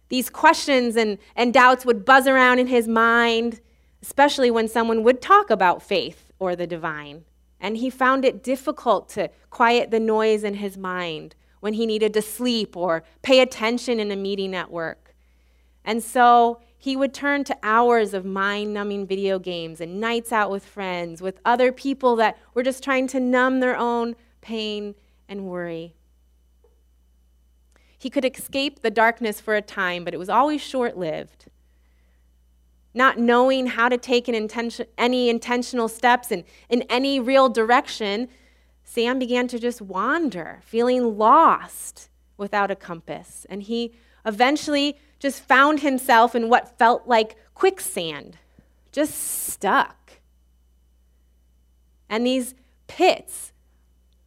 These 0.08 0.30
questions 0.30 0.96
and, 0.96 1.18
and 1.36 1.52
doubts 1.52 1.84
would 1.84 2.04
buzz 2.04 2.26
around 2.26 2.58
in 2.58 2.66
his 2.66 2.88
mind, 2.88 3.60
especially 4.02 4.50
when 4.50 4.68
someone 4.68 5.02
would 5.02 5.20
talk 5.20 5.50
about 5.50 5.82
faith 5.82 6.32
or 6.38 6.56
the 6.56 6.66
divine. 6.66 7.24
And 7.60 7.76
he 7.76 7.90
found 7.90 8.24
it 8.24 8.42
difficult 8.42 9.08
to 9.10 9.30
quiet 9.50 9.90
the 9.90 10.00
noise 10.00 10.44
in 10.44 10.54
his 10.54 10.76
mind 10.76 11.34
when 11.60 11.74
he 11.74 11.86
needed 11.86 12.14
to 12.14 12.22
sleep 12.22 12.76
or 12.76 13.02
pay 13.22 13.40
attention 13.40 13.98
in 13.98 14.10
a 14.10 14.16
meeting 14.16 14.54
at 14.54 14.70
work. 14.70 15.14
And 15.84 16.02
so 16.02 16.60
he 16.76 16.96
would 16.96 17.12
turn 17.12 17.42
to 17.44 17.58
hours 17.62 18.14
of 18.14 18.24
mind 18.24 18.72
numbing 18.72 19.06
video 19.06 19.38
games 19.38 19.80
and 19.80 20.00
nights 20.00 20.32
out 20.32 20.50
with 20.50 20.64
friends, 20.64 21.20
with 21.20 21.40
other 21.44 21.72
people 21.72 22.14
that 22.16 22.38
were 22.54 22.62
just 22.62 22.84
trying 22.84 23.08
to 23.08 23.20
numb 23.20 23.58
their 23.58 23.76
own 23.76 24.14
pain 24.40 24.94
and 25.28 25.46
worry. 25.46 25.94
He 27.98 28.08
could 28.08 28.24
escape 28.24 28.80
the 28.80 28.90
darkness 28.90 29.40
for 29.40 29.56
a 29.56 29.62
time, 29.62 30.04
but 30.04 30.14
it 30.14 30.18
was 30.18 30.28
always 30.28 30.60
short 30.60 30.96
lived 30.96 31.46
not 32.94 33.18
knowing 33.18 33.66
how 33.66 33.88
to 33.88 33.96
take 33.96 34.28
intention, 34.28 34.86
any 34.96 35.28
intentional 35.28 35.88
steps 35.88 36.32
in, 36.32 36.44
in 36.68 36.82
any 36.90 37.20
real 37.20 37.48
direction, 37.48 38.28
Sam 38.82 39.18
began 39.18 39.46
to 39.48 39.58
just 39.58 39.80
wander, 39.80 40.60
feeling 40.64 41.16
lost 41.16 42.08
without 42.36 42.70
a 42.70 42.76
compass. 42.76 43.46
And 43.48 43.62
he 43.62 43.94
eventually 44.24 44.98
just 45.18 45.40
found 45.42 45.80
himself 45.80 46.34
in 46.34 46.48
what 46.48 46.78
felt 46.78 47.06
like 47.06 47.36
quicksand, 47.54 48.38
just 48.90 49.14
stuck. 49.14 50.20
And 52.08 52.26
these 52.26 52.54
pits, 52.86 53.52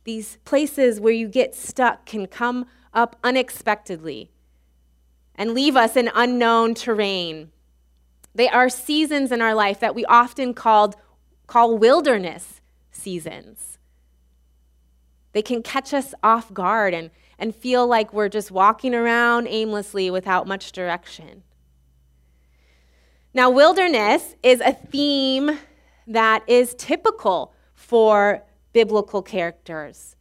these 0.04 0.38
places 0.46 1.00
where 1.00 1.14
you 1.14 1.28
get 1.28 1.56
stuck, 1.56 2.06
can 2.06 2.28
come 2.28 2.68
up 2.94 3.18
unexpectedly 3.24 4.32
and 5.36 5.54
leave 5.54 5.76
us 5.76 5.96
in 5.96 6.10
unknown 6.14 6.74
terrain 6.74 7.52
they 8.34 8.48
are 8.48 8.70
seasons 8.70 9.32
in 9.32 9.42
our 9.42 9.54
life 9.54 9.80
that 9.80 9.96
we 9.96 10.06
often 10.06 10.54
called, 10.54 10.96
call 11.48 11.78
wilderness 11.78 12.62
seasons. 12.92 13.78
They 15.34 15.42
can 15.42 15.64
catch 15.64 15.94
us 15.94 16.14
off 16.24 16.54
guard 16.54 16.94
and, 16.94 17.10
and 17.38 17.56
feel 17.56 17.88
like 17.88 18.14
we're 18.14 18.30
just 18.30 18.52
walking 18.52 18.94
around 18.94 19.48
aimlessly 19.48 20.10
without 20.10 20.48
much 20.48 20.72
direction. 20.72 21.44
Now, 23.34 23.50
wilderness 23.50 24.36
is 24.44 24.60
a 24.60 24.74
theme 24.74 25.58
that 26.08 26.44
is 26.48 26.76
typical 26.78 27.54
for 27.74 28.44
biblical 28.74 29.22
characters. 29.22 30.16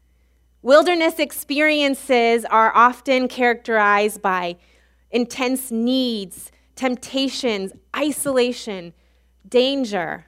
Wilderness 0.63 1.19
experiences 1.19 2.45
are 2.45 2.71
often 2.75 3.29
characterized 3.29 4.21
by 4.21 4.57
intense 5.11 5.71
needs, 5.71 6.53
temptations, 6.77 7.73
isolation, 7.97 8.93
danger 9.49 10.27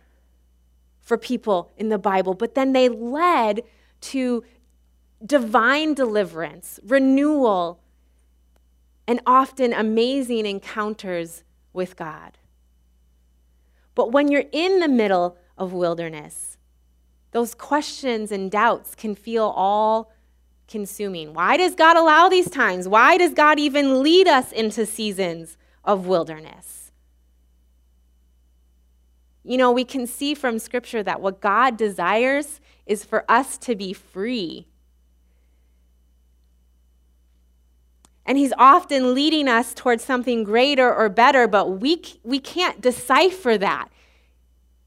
for 1.00 1.18
people 1.18 1.70
in 1.76 1.90
the 1.90 1.98
Bible, 1.98 2.32
but 2.32 2.54
then 2.54 2.72
they 2.72 2.88
led 2.88 3.62
to 4.00 4.42
divine 5.24 5.92
deliverance, 5.92 6.80
renewal, 6.82 7.80
and 9.06 9.20
often 9.26 9.72
amazing 9.74 10.46
encounters 10.46 11.44
with 11.74 11.96
God. 11.96 12.38
But 13.94 14.12
when 14.12 14.28
you're 14.28 14.44
in 14.50 14.80
the 14.80 14.88
middle 14.88 15.36
of 15.58 15.74
wilderness, 15.74 16.56
those 17.32 17.54
questions 17.54 18.32
and 18.32 18.50
doubts 18.50 18.94
can 18.94 19.14
feel 19.14 19.52
all 19.54 20.10
consuming. 20.72 21.34
Why 21.34 21.58
does 21.58 21.74
God 21.74 21.96
allow 21.96 22.28
these 22.28 22.50
times? 22.50 22.88
Why 22.88 23.18
does 23.18 23.34
God 23.34 23.60
even 23.60 24.02
lead 24.02 24.26
us 24.26 24.50
into 24.50 24.86
seasons 24.86 25.58
of 25.84 26.06
wilderness? 26.06 26.90
You 29.44 29.58
know, 29.58 29.70
we 29.70 29.84
can 29.84 30.06
see 30.06 30.34
from 30.34 30.58
Scripture 30.58 31.02
that 31.02 31.20
what 31.20 31.40
God 31.40 31.76
desires 31.76 32.60
is 32.86 33.04
for 33.04 33.30
us 33.30 33.58
to 33.58 33.76
be 33.76 33.92
free. 33.92 34.66
And 38.24 38.38
He's 38.38 38.54
often 38.56 39.14
leading 39.14 39.48
us 39.48 39.74
towards 39.74 40.02
something 40.02 40.42
greater 40.42 40.92
or 40.92 41.10
better, 41.10 41.46
but 41.46 41.80
we, 41.80 42.02
we 42.22 42.38
can't 42.38 42.80
decipher 42.80 43.58
that 43.58 43.88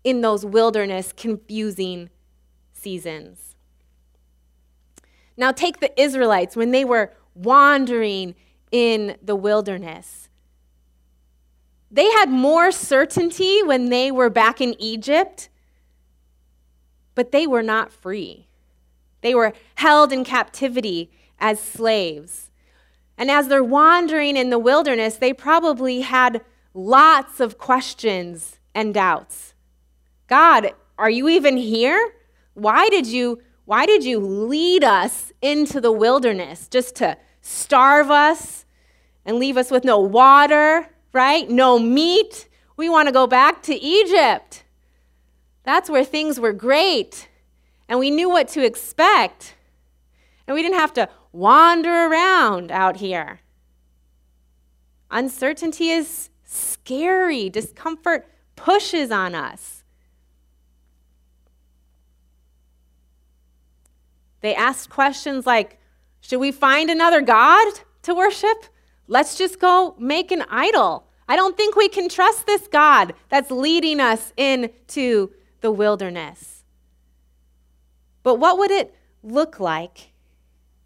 in 0.04 0.22
those 0.22 0.44
wilderness, 0.46 1.14
confusing 1.16 2.10
seasons. 2.74 3.45
Now, 5.38 5.52
take 5.52 5.80
the 5.80 6.00
Israelites 6.02 6.56
when 6.56 6.72
they 6.72 6.86
were 6.86 7.12
wandering 7.34 8.36
in 8.72 9.18
the 9.22 9.36
wilderness. 9.36 10.30
They 11.92 12.10
had 12.12 12.30
more 12.30 12.72
certainty 12.72 13.62
when 13.64 13.90
they 13.90 14.12
were 14.12 14.30
back 14.30 14.60
in 14.60 14.76
Egypt, 14.80 15.50
but 17.14 17.32
they 17.32 17.48
were 17.48 17.64
not 17.64 17.92
free. 17.92 18.48
They 19.22 19.34
were 19.34 19.54
held 19.76 20.12
in 20.12 20.24
captivity 20.24 21.12
as 21.40 21.60
slaves. 21.60 22.52
And 23.18 23.32
as 23.32 23.48
they're 23.48 23.64
wandering 23.64 24.36
in 24.36 24.50
the 24.50 24.60
wilderness, 24.60 25.16
they 25.16 25.34
probably 25.34 26.02
had 26.02 26.42
lots 26.74 27.40
of 27.40 27.58
questions 27.58 28.60
and 28.74 28.94
doubts. 28.94 29.54
God, 30.28 30.74
are 30.98 31.10
you 31.10 31.30
even 31.30 31.56
here? 31.56 32.14
Why 32.54 32.90
did 32.90 33.08
you 33.08 33.42
why 33.66 33.86
did 33.86 34.04
you 34.04 34.20
lead 34.20 34.84
us 34.84 35.32
into 35.42 35.82
the 35.82 35.92
wilderness 35.92 36.68
just 36.68 36.96
to 36.98 37.18
starve 37.42 38.10
us 38.10 38.66
and 39.26 39.38
leave 39.38 39.58
us 39.58 39.72
with 39.72 39.84
no 39.84 40.00
water, 40.00 40.88
right? 41.14 41.50
No 41.50 41.80
meat. 41.80 42.48
We 42.78 42.90
want 42.90 43.08
to 43.08 43.12
go 43.12 43.28
back 43.28 43.64
to 43.64 43.76
Egypt. 43.76 44.64
That's 45.64 45.90
where 45.90 46.04
things 46.04 46.40
were 46.40 46.54
great 46.54 47.28
and 47.88 48.00
we 48.00 48.12
knew 48.12 48.30
what 48.30 48.48
to 48.50 48.64
expect. 48.64 49.56
And 50.48 50.56
we 50.56 50.62
didn't 50.62 50.80
have 50.80 50.94
to 50.94 51.10
wander 51.32 52.08
around 52.08 52.72
out 52.72 52.98
here. 52.98 53.42
Uncertainty 55.12 55.90
is 55.90 56.30
scary, 56.44 57.50
discomfort 57.50 58.28
pushes 58.56 59.12
on 59.12 59.36
us. 59.36 59.75
They 64.46 64.54
asked 64.54 64.92
questions 64.92 65.48
like 65.48 65.80
Should 66.22 66.40
we 66.40 66.52
find 66.52 66.92
another 66.92 67.20
God 67.20 67.80
to 68.04 68.14
worship? 68.14 68.66
Let's 69.08 69.40
just 69.40 69.60
go 69.60 69.96
make 69.98 70.32
an 70.32 70.44
idol. 70.52 71.08
I 71.28 71.36
don't 71.36 71.58
think 71.58 71.76
we 71.76 71.90
can 71.90 72.10
trust 72.10 72.46
this 72.46 72.68
God 72.68 73.16
that's 73.30 73.50
leading 73.50 74.00
us 74.00 74.34
into 74.38 75.32
the 75.62 75.72
wilderness. 75.72 76.64
But 78.22 78.36
what 78.36 78.60
would 78.60 78.70
it 78.70 78.94
look 79.24 79.60
like 79.60 80.12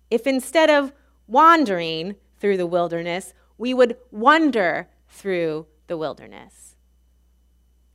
if 0.10 0.26
instead 0.26 0.69
of 0.69 0.93
wandering 1.28 2.15
through 2.39 2.56
the 2.56 2.65
wilderness, 2.65 3.34
we 3.58 3.74
would 3.74 3.98
wander 4.10 4.88
through 5.10 5.67
the 5.88 5.98
wilderness? 5.98 6.78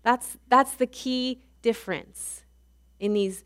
That's, 0.02 0.36
that's 0.50 0.74
the 0.74 0.86
key 0.86 1.40
difference 1.62 2.44
in 3.00 3.14
these 3.14 3.44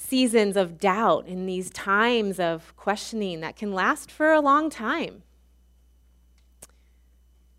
seasons 0.00 0.56
of 0.56 0.78
doubt, 0.78 1.26
in 1.26 1.44
these 1.44 1.68
times 1.70 2.40
of 2.40 2.74
questioning 2.76 3.40
that 3.40 3.54
can 3.54 3.72
last 3.72 4.10
for 4.10 4.32
a 4.32 4.40
long 4.40 4.70
time. 4.70 5.22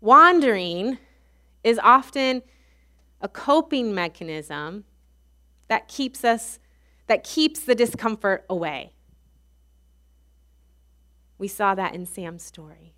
Wandering 0.00 0.98
is 1.62 1.78
often 1.82 2.42
a 3.20 3.28
coping 3.28 3.94
mechanism 3.94 4.84
that 5.68 5.86
keeps 5.86 6.24
us 6.24 6.58
that 7.06 7.22
keeps 7.22 7.60
the 7.60 7.74
discomfort 7.74 8.44
away. 8.50 8.92
We 11.38 11.48
saw 11.48 11.74
that 11.74 11.94
in 11.94 12.06
Sam's 12.06 12.42
story. 12.42 12.94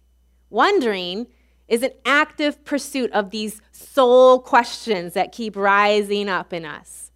Wondering 0.48 1.26
is 1.68 1.82
an 1.82 1.92
active 2.06 2.64
pursuit 2.64 3.10
of 3.12 3.30
these 3.30 3.60
soul 3.72 4.40
questions 4.40 5.14
that 5.14 5.32
keep 5.32 5.56
rising 5.56 6.28
up 6.28 6.52
in 6.52 6.64
us. 6.64 7.10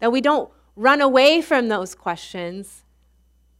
That 0.00 0.12
we 0.12 0.20
don't 0.20 0.50
run 0.76 1.00
away 1.00 1.40
from 1.40 1.68
those 1.68 1.94
questions, 1.94 2.84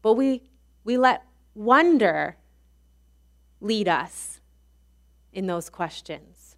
but 0.02 0.12
we, 0.12 0.42
we 0.84 0.96
let 0.96 1.24
wonder 1.54 2.36
lead 3.60 3.88
us 3.88 4.40
in 5.32 5.46
those 5.46 5.70
questions. 5.70 6.56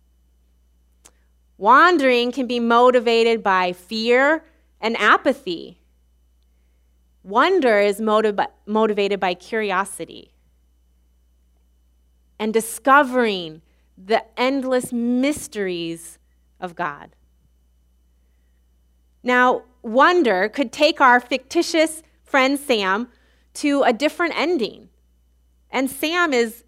Wandering 1.56 2.32
can 2.32 2.46
be 2.46 2.60
motivated 2.60 3.42
by 3.42 3.72
fear 3.72 4.44
and 4.80 4.96
apathy. 4.98 5.80
Wonder 7.22 7.80
is 7.80 8.00
motiv- 8.00 8.38
motivated 8.66 9.18
by 9.18 9.34
curiosity 9.34 10.32
and 12.38 12.52
discovering 12.52 13.62
the 13.96 14.24
endless 14.38 14.92
mysteries 14.92 16.18
of 16.60 16.76
God. 16.76 17.10
Now, 19.22 19.62
wonder 19.82 20.48
could 20.48 20.72
take 20.72 21.00
our 21.00 21.20
fictitious 21.20 22.02
friend 22.22 22.58
Sam 22.58 23.08
to 23.54 23.82
a 23.82 23.92
different 23.92 24.34
ending. 24.36 24.88
And 25.70 25.90
Sam 25.90 26.32
is 26.32 26.64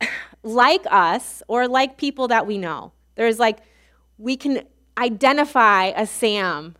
like 0.42 0.86
us 0.90 1.42
or 1.48 1.66
like 1.68 1.96
people 1.96 2.28
that 2.28 2.46
we 2.46 2.58
know. 2.58 2.92
There's 3.14 3.38
like, 3.38 3.60
we 4.18 4.36
can 4.36 4.64
identify 4.96 5.86
a 5.96 6.06
Sam 6.06 6.76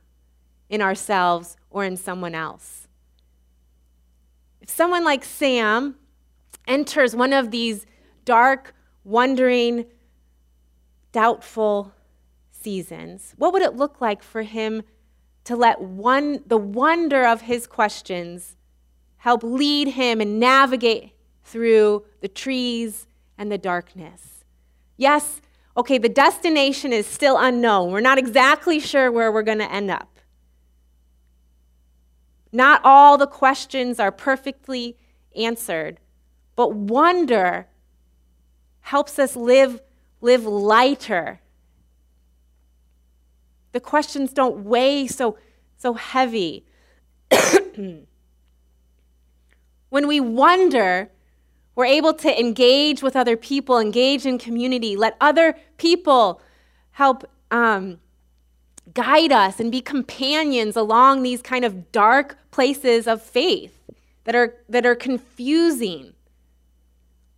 in 0.68 0.82
ourselves 0.82 1.56
or 1.70 1.84
in 1.84 1.96
someone 1.96 2.34
else. 2.34 2.88
If 4.60 4.68
someone 4.68 5.04
like 5.04 5.24
Sam 5.24 5.96
enters 6.66 7.16
one 7.16 7.32
of 7.32 7.50
these 7.50 7.86
dark, 8.24 8.74
wondering, 9.04 9.86
doubtful 11.12 11.94
seasons, 12.50 13.34
what 13.38 13.52
would 13.52 13.62
it 13.62 13.76
look 13.76 14.00
like 14.00 14.22
for 14.22 14.42
him 14.42 14.82
to 15.48 15.56
let 15.56 15.80
one, 15.80 16.42
the 16.46 16.58
wonder 16.58 17.24
of 17.24 17.40
his 17.40 17.66
questions 17.66 18.54
help 19.16 19.42
lead 19.42 19.88
him 19.88 20.20
and 20.20 20.38
navigate 20.38 21.14
through 21.42 22.04
the 22.20 22.28
trees 22.28 23.06
and 23.38 23.50
the 23.50 23.56
darkness. 23.56 24.44
Yes, 24.98 25.40
okay, 25.74 25.96
the 25.96 26.10
destination 26.10 26.92
is 26.92 27.06
still 27.06 27.38
unknown. 27.38 27.92
We're 27.92 28.00
not 28.00 28.18
exactly 28.18 28.78
sure 28.78 29.10
where 29.10 29.32
we're 29.32 29.42
going 29.42 29.60
to 29.60 29.72
end 29.72 29.90
up. 29.90 30.18
Not 32.52 32.82
all 32.84 33.16
the 33.16 33.26
questions 33.26 33.98
are 33.98 34.12
perfectly 34.12 34.98
answered, 35.34 35.98
but 36.56 36.74
wonder 36.74 37.68
helps 38.80 39.18
us 39.18 39.34
live, 39.34 39.80
live 40.20 40.44
lighter 40.44 41.40
the 43.78 43.82
questions 43.82 44.32
don't 44.32 44.64
weigh 44.64 45.06
so, 45.06 45.38
so 45.76 45.94
heavy. 45.94 46.64
when 49.88 50.08
we 50.08 50.18
wonder, 50.18 51.08
we're 51.76 51.84
able 51.84 52.12
to 52.12 52.40
engage 52.40 53.04
with 53.04 53.14
other 53.14 53.36
people, 53.36 53.78
engage 53.78 54.26
in 54.26 54.36
community, 54.36 54.96
let 54.96 55.16
other 55.20 55.56
people 55.76 56.40
help 56.90 57.24
um, 57.52 58.00
guide 58.94 59.30
us 59.30 59.60
and 59.60 59.70
be 59.70 59.80
companions 59.80 60.74
along 60.74 61.22
these 61.22 61.40
kind 61.40 61.64
of 61.64 61.92
dark 61.92 62.36
places 62.50 63.06
of 63.06 63.22
faith. 63.22 63.78
that 64.24 64.34
are, 64.34 64.56
that 64.68 64.84
are 64.84 64.96
confusing, 64.96 66.14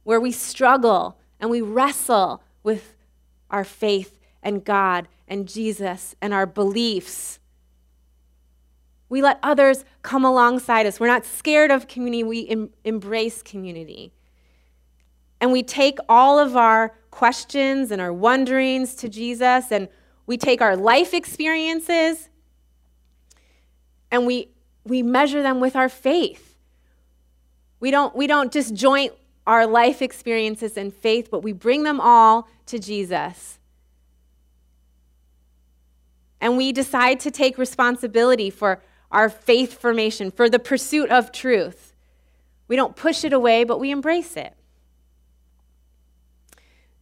where 0.04 0.18
we 0.18 0.32
struggle 0.32 1.18
and 1.38 1.50
we 1.50 1.60
wrestle 1.60 2.42
with 2.62 2.96
our 3.50 3.62
faith 3.62 4.18
and 4.42 4.64
God 4.64 5.06
and 5.30 5.48
Jesus 5.48 6.14
and 6.20 6.34
our 6.34 6.44
beliefs. 6.44 7.38
We 9.08 9.22
let 9.22 9.38
others 9.42 9.84
come 10.02 10.24
alongside 10.24 10.84
us. 10.86 11.00
We're 11.00 11.06
not 11.06 11.24
scared 11.24 11.70
of 11.70 11.88
community, 11.88 12.24
we 12.24 12.46
em- 12.48 12.70
embrace 12.84 13.42
community. 13.42 14.12
And 15.40 15.52
we 15.52 15.62
take 15.62 15.98
all 16.08 16.38
of 16.38 16.56
our 16.56 16.94
questions 17.10 17.90
and 17.90 18.02
our 18.02 18.12
wonderings 18.12 18.94
to 18.96 19.08
Jesus, 19.08 19.72
and 19.72 19.88
we 20.26 20.36
take 20.36 20.60
our 20.60 20.76
life 20.76 21.14
experiences 21.14 22.28
and 24.10 24.26
we, 24.26 24.48
we 24.84 25.02
measure 25.02 25.42
them 25.42 25.60
with 25.60 25.76
our 25.76 25.88
faith. 25.88 26.56
We 27.78 27.90
don't, 27.90 28.14
we 28.14 28.26
don't 28.26 28.52
just 28.52 28.74
joint 28.74 29.12
our 29.46 29.66
life 29.66 30.02
experiences 30.02 30.76
and 30.76 30.92
faith, 30.92 31.28
but 31.30 31.42
we 31.42 31.52
bring 31.52 31.84
them 31.84 32.00
all 32.00 32.48
to 32.66 32.78
Jesus. 32.78 33.59
And 36.40 36.56
we 36.56 36.72
decide 36.72 37.20
to 37.20 37.30
take 37.30 37.58
responsibility 37.58 38.50
for 38.50 38.82
our 39.10 39.28
faith 39.28 39.78
formation, 39.78 40.30
for 40.30 40.48
the 40.48 40.58
pursuit 40.58 41.10
of 41.10 41.32
truth. 41.32 41.92
We 42.68 42.76
don't 42.76 42.94
push 42.94 43.24
it 43.24 43.32
away, 43.32 43.64
but 43.64 43.80
we 43.80 43.90
embrace 43.90 44.36
it. 44.36 44.54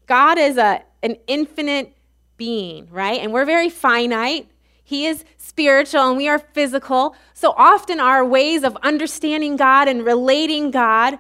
God 0.07 0.39
is 0.39 0.57
a, 0.57 0.83
an 1.03 1.17
infinite 1.27 1.93
being, 2.39 2.89
right? 2.91 3.21
And 3.21 3.33
we're 3.33 3.45
very 3.45 3.69
finite. 3.69 4.49
He 4.83 5.05
is 5.05 5.25
spiritual 5.37 6.09
and 6.09 6.17
we 6.17 6.29
are 6.29 6.39
physical. 6.39 7.15
So 7.35 7.53
often 7.59 8.01
our 8.01 8.25
ways 8.25 8.65
of 8.65 8.77
understanding 8.83 9.57
God 9.57 9.87
and 9.87 10.03
relating 10.03 10.71
God, 10.71 11.19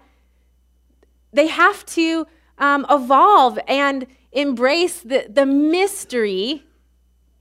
they 1.35 1.49
have 1.49 1.85
to 1.87 2.27
um, 2.57 2.87
evolve 2.89 3.59
and 3.69 4.07
embrace 4.33 5.01
the, 5.01 5.27
the 5.29 5.45
mystery 5.45 6.65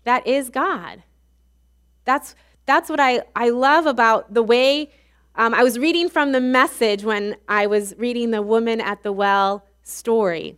that 0.08 0.26
is 0.26 0.50
God. 0.50 1.04
That's, 2.06 2.36
that's 2.65 2.89
what 2.89 3.00
I, 3.00 3.24
I 3.36 3.50
love 3.50 3.86
about 3.86 4.34
the 4.34 4.43
way 4.43 4.91
um, 5.36 5.54
I 5.54 5.63
was 5.63 5.78
reading 5.78 6.10
from 6.10 6.32
the 6.32 6.41
message 6.41 7.04
when 7.04 7.36
I 7.48 7.67
was 7.67 7.93
reading 7.98 8.32
the 8.32 8.41
woman 8.41 8.82
at 8.82 9.04
the 9.04 9.12
well 9.12 9.65
story. 9.84 10.58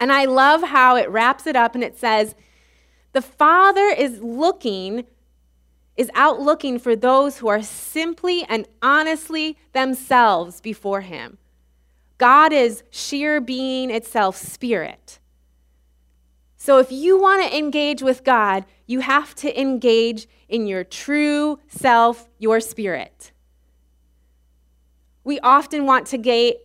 And 0.00 0.12
I 0.12 0.24
love 0.24 0.62
how 0.62 0.96
it 0.96 1.08
wraps 1.08 1.46
it 1.46 1.56
up 1.56 1.74
and 1.74 1.84
it 1.84 1.98
says, 1.98 2.34
the 3.12 3.22
Father 3.22 3.86
is 3.86 4.20
looking, 4.20 5.06
is 5.96 6.10
out 6.14 6.40
looking 6.40 6.78
for 6.78 6.96
those 6.96 7.38
who 7.38 7.48
are 7.48 7.62
simply 7.62 8.44
and 8.48 8.66
honestly 8.82 9.56
themselves 9.72 10.60
before 10.60 11.02
Him. 11.02 11.38
God 12.18 12.52
is 12.52 12.82
sheer 12.90 13.40
being 13.40 13.90
itself, 13.90 14.36
spirit. 14.36 15.18
So 16.56 16.78
if 16.78 16.90
you 16.90 17.20
want 17.20 17.42
to 17.44 17.56
engage 17.56 18.02
with 18.02 18.24
God, 18.24 18.64
you 18.86 19.00
have 19.00 19.34
to 19.36 19.60
engage 19.60 20.26
in 20.48 20.66
your 20.66 20.84
true 20.84 21.58
self, 21.68 22.28
your 22.38 22.60
spirit. 22.60 23.32
We 25.24 25.38
often 25.40 25.86
want 25.86 26.06
to 26.08 26.56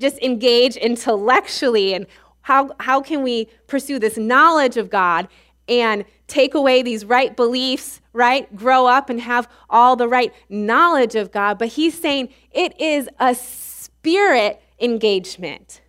just 0.00 0.18
engage 0.18 0.76
intellectually 0.76 1.92
and 1.94 2.06
how, 2.42 2.70
how 2.80 3.00
can 3.02 3.22
we 3.22 3.48
pursue 3.66 3.98
this 3.98 4.16
knowledge 4.16 4.76
of 4.76 4.88
God 4.88 5.28
and 5.68 6.04
take 6.28 6.54
away 6.54 6.82
these 6.82 7.04
right 7.04 7.36
beliefs, 7.36 8.00
right? 8.12 8.54
Grow 8.54 8.86
up 8.86 9.10
and 9.10 9.20
have 9.20 9.48
all 9.68 9.96
the 9.96 10.08
right 10.08 10.32
knowledge 10.48 11.16
of 11.16 11.32
God. 11.32 11.58
But 11.58 11.68
he's 11.68 12.00
saying 12.00 12.28
it 12.52 12.80
is 12.80 13.08
a 13.18 13.34
spirit 13.34 14.62
engagement. 14.80 15.80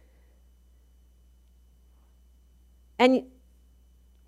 And 2.97 3.25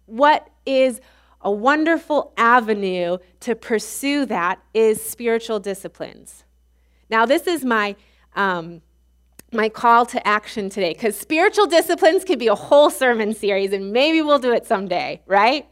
what 0.09 0.49
is 0.65 1.01
a 1.41 1.51
wonderful 1.51 2.33
avenue 2.37 3.17
to 3.39 3.55
pursue 3.55 4.25
that 4.25 4.59
is 4.73 5.01
spiritual 5.01 5.59
disciplines. 5.59 6.43
Now, 7.09 7.25
this 7.25 7.47
is 7.47 7.63
my. 7.63 7.95
Um, 8.35 8.81
my 9.51 9.67
call 9.67 10.05
to 10.05 10.27
action 10.27 10.69
today 10.69 10.93
because 10.93 11.17
spiritual 11.17 11.65
disciplines 11.65 12.23
could 12.23 12.37
be 12.37 12.45
a 12.45 12.53
whole 12.53 12.91
sermon 12.91 13.33
series 13.33 13.73
and 13.73 13.91
maybe 13.91 14.21
we'll 14.21 14.37
do 14.37 14.53
it 14.53 14.67
someday, 14.67 15.19
right? 15.25 15.67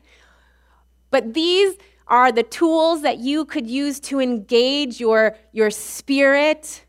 But 1.11 1.35
these 1.35 1.75
are 2.07 2.31
the 2.31 2.41
tools 2.41 3.01
that 3.03 3.19
you 3.19 3.45
could 3.45 3.67
use 3.67 3.99
to 3.99 4.19
engage 4.19 4.99
your, 4.99 5.35
your 5.51 5.69
spirit, 5.69 6.85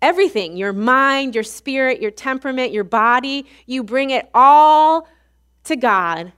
everything 0.00 0.56
your 0.56 0.72
mind, 0.72 1.34
your 1.34 1.44
spirit, 1.44 2.00
your 2.00 2.10
temperament, 2.10 2.72
your 2.72 2.84
body. 2.84 3.44
You 3.66 3.82
bring 3.82 4.10
it 4.10 4.30
all 4.32 5.06
to 5.64 5.76
God 5.76 6.32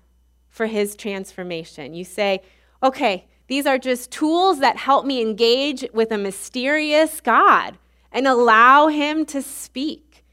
for 0.54 0.66
His 0.66 0.94
transformation. 0.94 1.94
You 1.94 2.04
say, 2.04 2.40
okay, 2.80 3.26
these 3.48 3.66
are 3.66 3.76
just 3.76 4.12
tools 4.12 4.60
that 4.60 4.76
help 4.76 5.04
me 5.04 5.20
engage 5.20 5.84
with 5.92 6.12
a 6.12 6.16
mysterious 6.16 7.20
God 7.20 7.76
and 8.12 8.28
allow 8.28 8.86
Him 8.86 9.26
to 9.26 9.42
speak, 9.42 10.24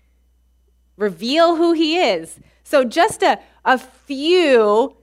reveal 0.95 1.55
who 1.55 1.73
He 1.73 1.99
is. 1.99 2.39
So, 2.63 2.84
just 2.84 3.23
a, 3.23 3.39
a 3.65 3.79
few 3.79 4.95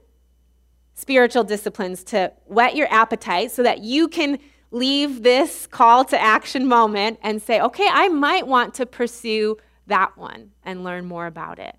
spiritual 0.95 1.43
disciplines 1.43 2.05
to 2.05 2.33
whet 2.47 2.77
your 2.77 2.91
appetite 2.93 3.51
so 3.51 3.65
that 3.65 3.81
you 3.81 4.07
can 4.07 4.39
leave 4.71 5.25
this 5.25 5.67
call 5.67 6.05
to 6.05 6.21
action 6.21 6.65
moment 6.67 7.19
and 7.23 7.43
say, 7.43 7.61
okay, 7.61 7.89
I 7.91 8.09
might 8.09 8.47
want 8.47 8.75
to 8.75 8.87
pursue 8.87 9.57
that 9.89 10.17
one 10.17 10.53
and 10.65 10.85
learn 10.85 11.07
more 11.07 11.27
about 11.27 11.59
it. 11.59 11.77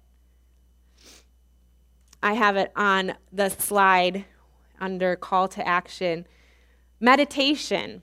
I 2.22 2.34
have 2.34 2.58
it 2.58 2.72
on 2.76 3.16
the 3.32 3.50
slide 3.50 4.26
under 4.80 5.16
call 5.16 5.48
to 5.50 5.68
action. 5.68 6.26
Meditation, 7.00 8.02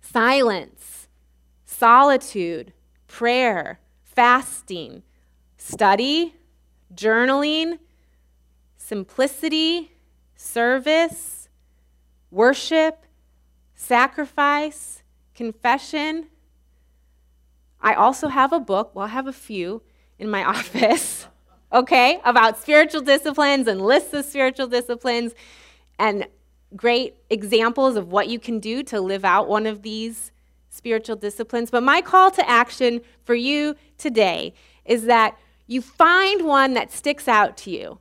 silence, 0.00 1.08
solitude, 1.64 2.72
prayer, 3.06 3.78
fasting, 4.02 5.02
study, 5.56 6.34
journaling, 6.94 7.78
simplicity, 8.76 9.92
service, 10.34 11.48
worship, 12.30 13.06
sacrifice, 13.74 15.02
confession. 15.34 16.26
I 17.80 17.94
also 17.94 18.28
have 18.28 18.52
a 18.52 18.60
book, 18.60 18.94
well, 18.94 19.06
I 19.06 19.08
have 19.08 19.26
a 19.26 19.32
few 19.32 19.82
in 20.18 20.30
my 20.30 20.44
office, 20.56 21.26
okay, 21.72 22.20
about 22.24 22.58
spiritual 22.58 23.00
disciplines 23.00 23.66
and 23.66 23.80
lists 23.80 24.12
of 24.12 24.24
spiritual 24.24 24.66
disciplines 24.66 25.34
and 25.98 26.26
great 26.76 27.14
examples 27.28 27.96
of 27.96 28.10
what 28.12 28.28
you 28.28 28.38
can 28.38 28.58
do 28.60 28.82
to 28.84 29.00
live 29.00 29.24
out 29.24 29.48
one 29.48 29.66
of 29.66 29.82
these 29.82 30.32
spiritual 30.68 31.16
disciplines. 31.16 31.70
But 31.70 31.82
my 31.82 32.00
call 32.00 32.30
to 32.32 32.48
action 32.48 33.00
for 33.24 33.34
you 33.34 33.76
today 33.98 34.54
is 34.84 35.04
that 35.04 35.36
you 35.66 35.82
find 35.82 36.46
one 36.46 36.74
that 36.74 36.92
sticks 36.92 37.28
out 37.28 37.56
to 37.58 37.70
you, 37.70 37.98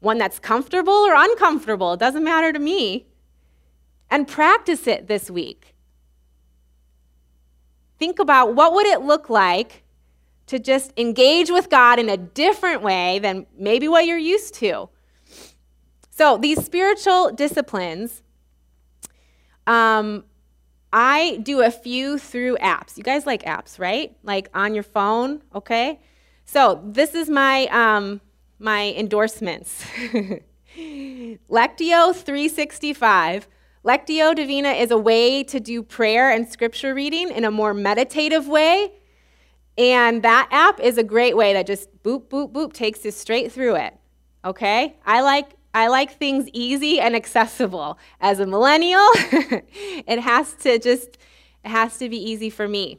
one 0.00 0.18
that's 0.18 0.38
comfortable 0.38 0.92
or 0.92 1.14
uncomfortable, 1.14 1.94
it 1.94 2.00
doesn't 2.00 2.24
matter 2.24 2.52
to 2.52 2.58
me, 2.58 3.06
and 4.10 4.26
practice 4.28 4.86
it 4.86 5.06
this 5.06 5.30
week. 5.30 5.74
Think 7.98 8.18
about 8.18 8.54
what 8.54 8.72
would 8.74 8.86
it 8.86 9.02
look 9.02 9.28
like 9.28 9.82
to 10.48 10.58
just 10.58 10.92
engage 10.96 11.50
with 11.50 11.70
God 11.70 11.98
in 11.98 12.08
a 12.08 12.16
different 12.16 12.82
way 12.82 13.18
than 13.18 13.46
maybe 13.56 13.88
what 13.88 14.06
you're 14.06 14.18
used 14.18 14.54
to. 14.54 14.88
So, 16.10 16.36
these 16.36 16.64
spiritual 16.64 17.30
disciplines 17.30 18.22
um, 19.68 20.24
I 20.92 21.40
do 21.42 21.60
a 21.60 21.70
few 21.70 22.18
through 22.18 22.56
apps. 22.56 22.96
You 22.96 23.04
guys 23.04 23.26
like 23.26 23.42
apps, 23.42 23.78
right? 23.78 24.16
Like 24.22 24.48
on 24.54 24.74
your 24.74 24.82
phone, 24.82 25.42
okay? 25.54 26.00
So 26.46 26.82
this 26.84 27.14
is 27.14 27.28
my 27.28 27.66
um, 27.66 28.22
my 28.58 28.94
endorsements. 28.96 29.84
Lectio 30.78 32.14
365. 32.14 33.48
Lectio 33.84 34.34
Divina 34.34 34.70
is 34.70 34.90
a 34.90 34.98
way 34.98 35.44
to 35.44 35.60
do 35.60 35.82
prayer 35.82 36.30
and 36.30 36.48
scripture 36.48 36.94
reading 36.94 37.30
in 37.30 37.44
a 37.44 37.50
more 37.50 37.74
meditative 37.74 38.48
way. 38.48 38.92
And 39.78 40.24
that 40.24 40.48
app 40.50 40.80
is 40.80 40.98
a 40.98 41.04
great 41.04 41.36
way 41.36 41.52
that 41.52 41.66
just 41.66 42.02
boop, 42.02 42.24
boop, 42.24 42.50
boop 42.50 42.72
takes 42.72 43.04
you 43.04 43.12
straight 43.12 43.52
through 43.52 43.76
it. 43.76 43.96
Okay? 44.44 44.96
I 45.06 45.20
like 45.20 45.54
I 45.72 45.86
like 45.86 46.18
things 46.18 46.48
easy 46.52 46.98
and 46.98 47.14
accessible. 47.14 47.98
As 48.20 48.40
a 48.40 48.46
millennial, 48.46 49.06
it 49.14 50.18
has 50.18 50.54
to 50.54 50.78
just 50.80 51.18
it 51.64 51.68
has 51.68 51.96
to 51.98 52.08
be 52.08 52.16
easy 52.16 52.50
for 52.50 52.66
me. 52.66 52.98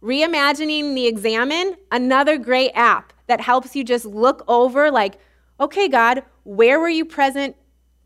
Reimagining 0.00 0.94
the 0.94 1.06
Examen, 1.06 1.76
another 1.90 2.38
great 2.38 2.70
app 2.74 3.12
that 3.26 3.40
helps 3.40 3.74
you 3.74 3.82
just 3.82 4.04
look 4.04 4.44
over 4.46 4.90
like, 4.90 5.18
okay, 5.58 5.88
God, 5.88 6.22
where 6.44 6.78
were 6.78 6.88
you 6.88 7.04
present 7.04 7.56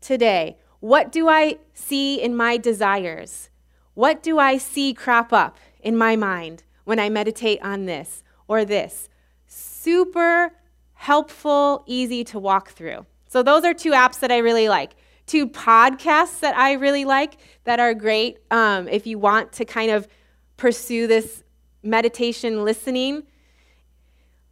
today? 0.01 0.57
What 0.79 1.11
do 1.11 1.27
I 1.27 1.57
see 1.73 2.21
in 2.21 2.35
my 2.35 2.57
desires? 2.57 3.49
What 3.93 4.23
do 4.23 4.39
I 4.39 4.57
see 4.57 4.93
crop 4.93 5.33
up 5.33 5.57
in 5.81 5.97
my 5.97 6.15
mind 6.15 6.63
when 6.87 6.99
I 6.99 7.09
meditate 7.09 7.61
on 7.61 7.85
this 7.85 8.23
or 8.47 8.63
this. 8.63 9.09
Super 9.45 10.53
helpful, 10.93 11.83
easy 11.85 12.23
to 12.23 12.39
walk 12.39 12.69
through. 12.69 13.05
So, 13.27 13.43
those 13.43 13.65
are 13.65 13.73
two 13.73 13.91
apps 13.91 14.21
that 14.21 14.31
I 14.31 14.37
really 14.37 14.69
like. 14.69 14.95
Two 15.25 15.49
podcasts 15.49 16.39
that 16.39 16.55
I 16.55 16.73
really 16.73 17.03
like 17.03 17.39
that 17.65 17.81
are 17.81 17.93
great 17.93 18.37
um, 18.51 18.87
if 18.87 19.05
you 19.05 19.19
want 19.19 19.51
to 19.53 19.65
kind 19.65 19.91
of 19.91 20.07
pursue 20.55 21.07
this 21.07 21.43
meditation 21.83 22.63
listening. 22.63 23.23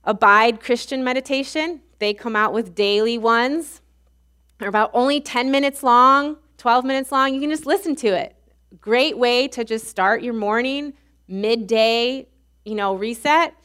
Abide 0.04 0.60
Christian 0.60 1.06
Meditation, 1.06 1.80
they 2.00 2.14
come 2.14 2.36
out 2.36 2.52
with 2.52 2.76
daily 2.76 3.18
ones. 3.18 3.80
They're 4.60 4.68
about 4.68 4.92
only 4.94 5.22
10 5.22 5.52
minutes 5.52 5.84
long, 5.84 6.36
12 6.58 6.84
minutes 6.84 7.14
long. 7.14 7.34
You 7.34 7.40
can 7.40 7.50
just 7.50 7.66
listen 7.66 7.96
to 7.96 8.08
it. 8.08 8.36
Great 8.82 9.18
way 9.18 9.48
to 9.48 9.64
just 9.64 9.88
start 9.88 10.22
your 10.22 10.34
morning, 10.34 10.94
midday, 11.28 12.28
you 12.64 12.76
know, 12.76 12.96
reset. 12.96 13.56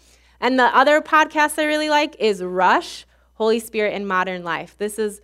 And 0.41 0.59
the 0.59 0.77
other 0.77 1.01
podcast 1.01 1.59
I 1.59 1.65
really 1.65 1.91
like 1.91 2.17
is 2.19 2.43
Rush, 2.43 3.07
Holy 3.35 3.61
Spirit 3.61 3.95
in 3.95 4.07
Modern 4.07 4.43
Life. 4.43 4.77
This 4.79 4.99
is 4.99 5.21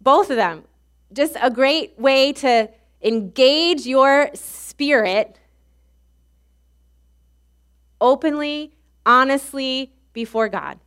both 0.00 0.30
of 0.30 0.36
them. 0.36 0.64
Just 1.12 1.36
a 1.40 1.50
great 1.50 1.98
way 1.98 2.32
to 2.34 2.70
engage 3.02 3.86
your 3.86 4.30
spirit 4.34 5.38
openly, 8.00 8.74
honestly 9.04 9.92
before 10.12 10.48
God. 10.48 10.78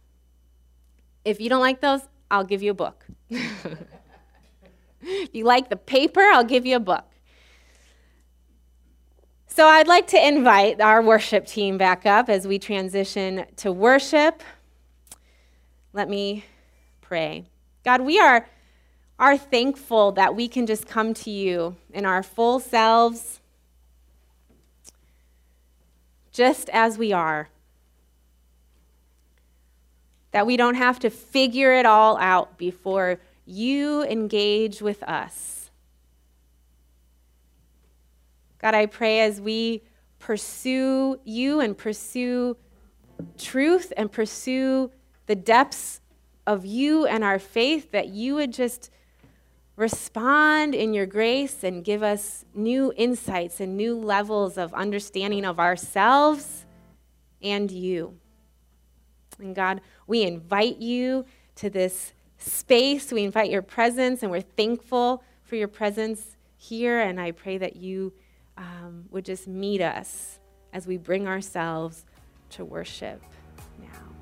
If 1.25 1.39
you 1.39 1.49
don't 1.49 1.61
like 1.61 1.81
those, 1.81 2.01
I'll 2.29 2.43
give 2.43 2.63
you 2.63 2.71
a 2.71 2.75
book. 2.75 3.05
if 3.29 5.29
you 5.33 5.43
like 5.43 5.69
the 5.69 5.75
paper, 5.75 6.21
I'll 6.21 6.43
give 6.43 6.65
you 6.65 6.77
a 6.77 6.79
book. 6.79 7.05
So 9.61 9.67
I'd 9.67 9.87
like 9.87 10.07
to 10.07 10.27
invite 10.27 10.81
our 10.81 11.03
worship 11.03 11.45
team 11.45 11.77
back 11.77 12.07
up 12.07 12.29
as 12.29 12.47
we 12.47 12.57
transition 12.57 13.45
to 13.57 13.71
worship. 13.71 14.41
Let 15.93 16.09
me 16.09 16.45
pray. 16.99 17.45
God, 17.85 18.01
we 18.01 18.19
are, 18.19 18.49
are 19.19 19.37
thankful 19.37 20.13
that 20.13 20.35
we 20.35 20.47
can 20.47 20.65
just 20.65 20.87
come 20.87 21.13
to 21.13 21.29
you 21.29 21.75
in 21.93 22.07
our 22.07 22.23
full 22.23 22.59
selves, 22.59 23.39
just 26.31 26.67
as 26.69 26.97
we 26.97 27.13
are. 27.13 27.49
That 30.31 30.47
we 30.47 30.57
don't 30.57 30.73
have 30.73 30.97
to 31.01 31.11
figure 31.11 31.71
it 31.71 31.85
all 31.85 32.17
out 32.17 32.57
before 32.57 33.19
you 33.45 34.01
engage 34.05 34.81
with 34.81 35.03
us. 35.03 35.60
God, 38.61 38.75
I 38.75 38.85
pray 38.85 39.21
as 39.21 39.41
we 39.41 39.81
pursue 40.19 41.19
you 41.23 41.59
and 41.61 41.75
pursue 41.75 42.55
truth 43.37 43.91
and 43.97 44.11
pursue 44.11 44.91
the 45.25 45.35
depths 45.35 45.99
of 46.45 46.65
you 46.65 47.05
and 47.05 47.23
our 47.23 47.39
faith, 47.39 47.91
that 47.91 48.09
you 48.09 48.35
would 48.35 48.53
just 48.53 48.91
respond 49.77 50.75
in 50.75 50.93
your 50.93 51.07
grace 51.07 51.63
and 51.63 51.83
give 51.83 52.03
us 52.03 52.45
new 52.53 52.93
insights 52.97 53.59
and 53.59 53.75
new 53.75 53.95
levels 53.95 54.57
of 54.57 54.73
understanding 54.73 55.43
of 55.43 55.59
ourselves 55.59 56.65
and 57.41 57.71
you. 57.71 58.15
And 59.39 59.55
God, 59.55 59.81
we 60.05 60.21
invite 60.21 60.77
you 60.77 61.25
to 61.55 61.69
this 61.69 62.13
space. 62.37 63.11
We 63.11 63.23
invite 63.23 63.49
your 63.49 63.63
presence, 63.63 64.21
and 64.21 64.31
we're 64.31 64.41
thankful 64.41 65.23
for 65.43 65.55
your 65.55 65.67
presence 65.67 66.37
here. 66.57 66.99
And 66.99 67.19
I 67.19 67.31
pray 67.31 67.57
that 67.57 67.75
you 67.75 68.13
um, 68.61 69.05
would 69.09 69.25
just 69.25 69.47
meet 69.47 69.81
us 69.81 70.39
as 70.71 70.87
we 70.87 70.97
bring 70.97 71.27
ourselves 71.27 72.05
to 72.51 72.63
worship 72.63 73.21
now. 73.79 74.13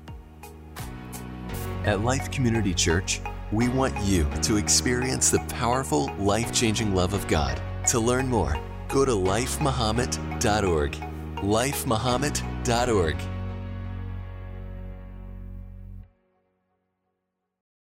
At 1.84 2.02
Life 2.02 2.30
Community 2.30 2.72
Church, 2.74 3.20
we 3.52 3.68
want 3.68 3.96
you 4.04 4.26
to 4.42 4.56
experience 4.56 5.30
the 5.30 5.40
powerful, 5.48 6.12
life 6.18 6.52
changing 6.52 6.94
love 6.94 7.12
of 7.12 7.26
God. 7.28 7.60
To 7.88 7.98
learn 7.98 8.28
more, 8.28 8.56
go 8.88 9.04
to 9.04 9.12
lifemuhammad.org. 9.12 10.92
Lifemuhammad.org. 11.36 13.16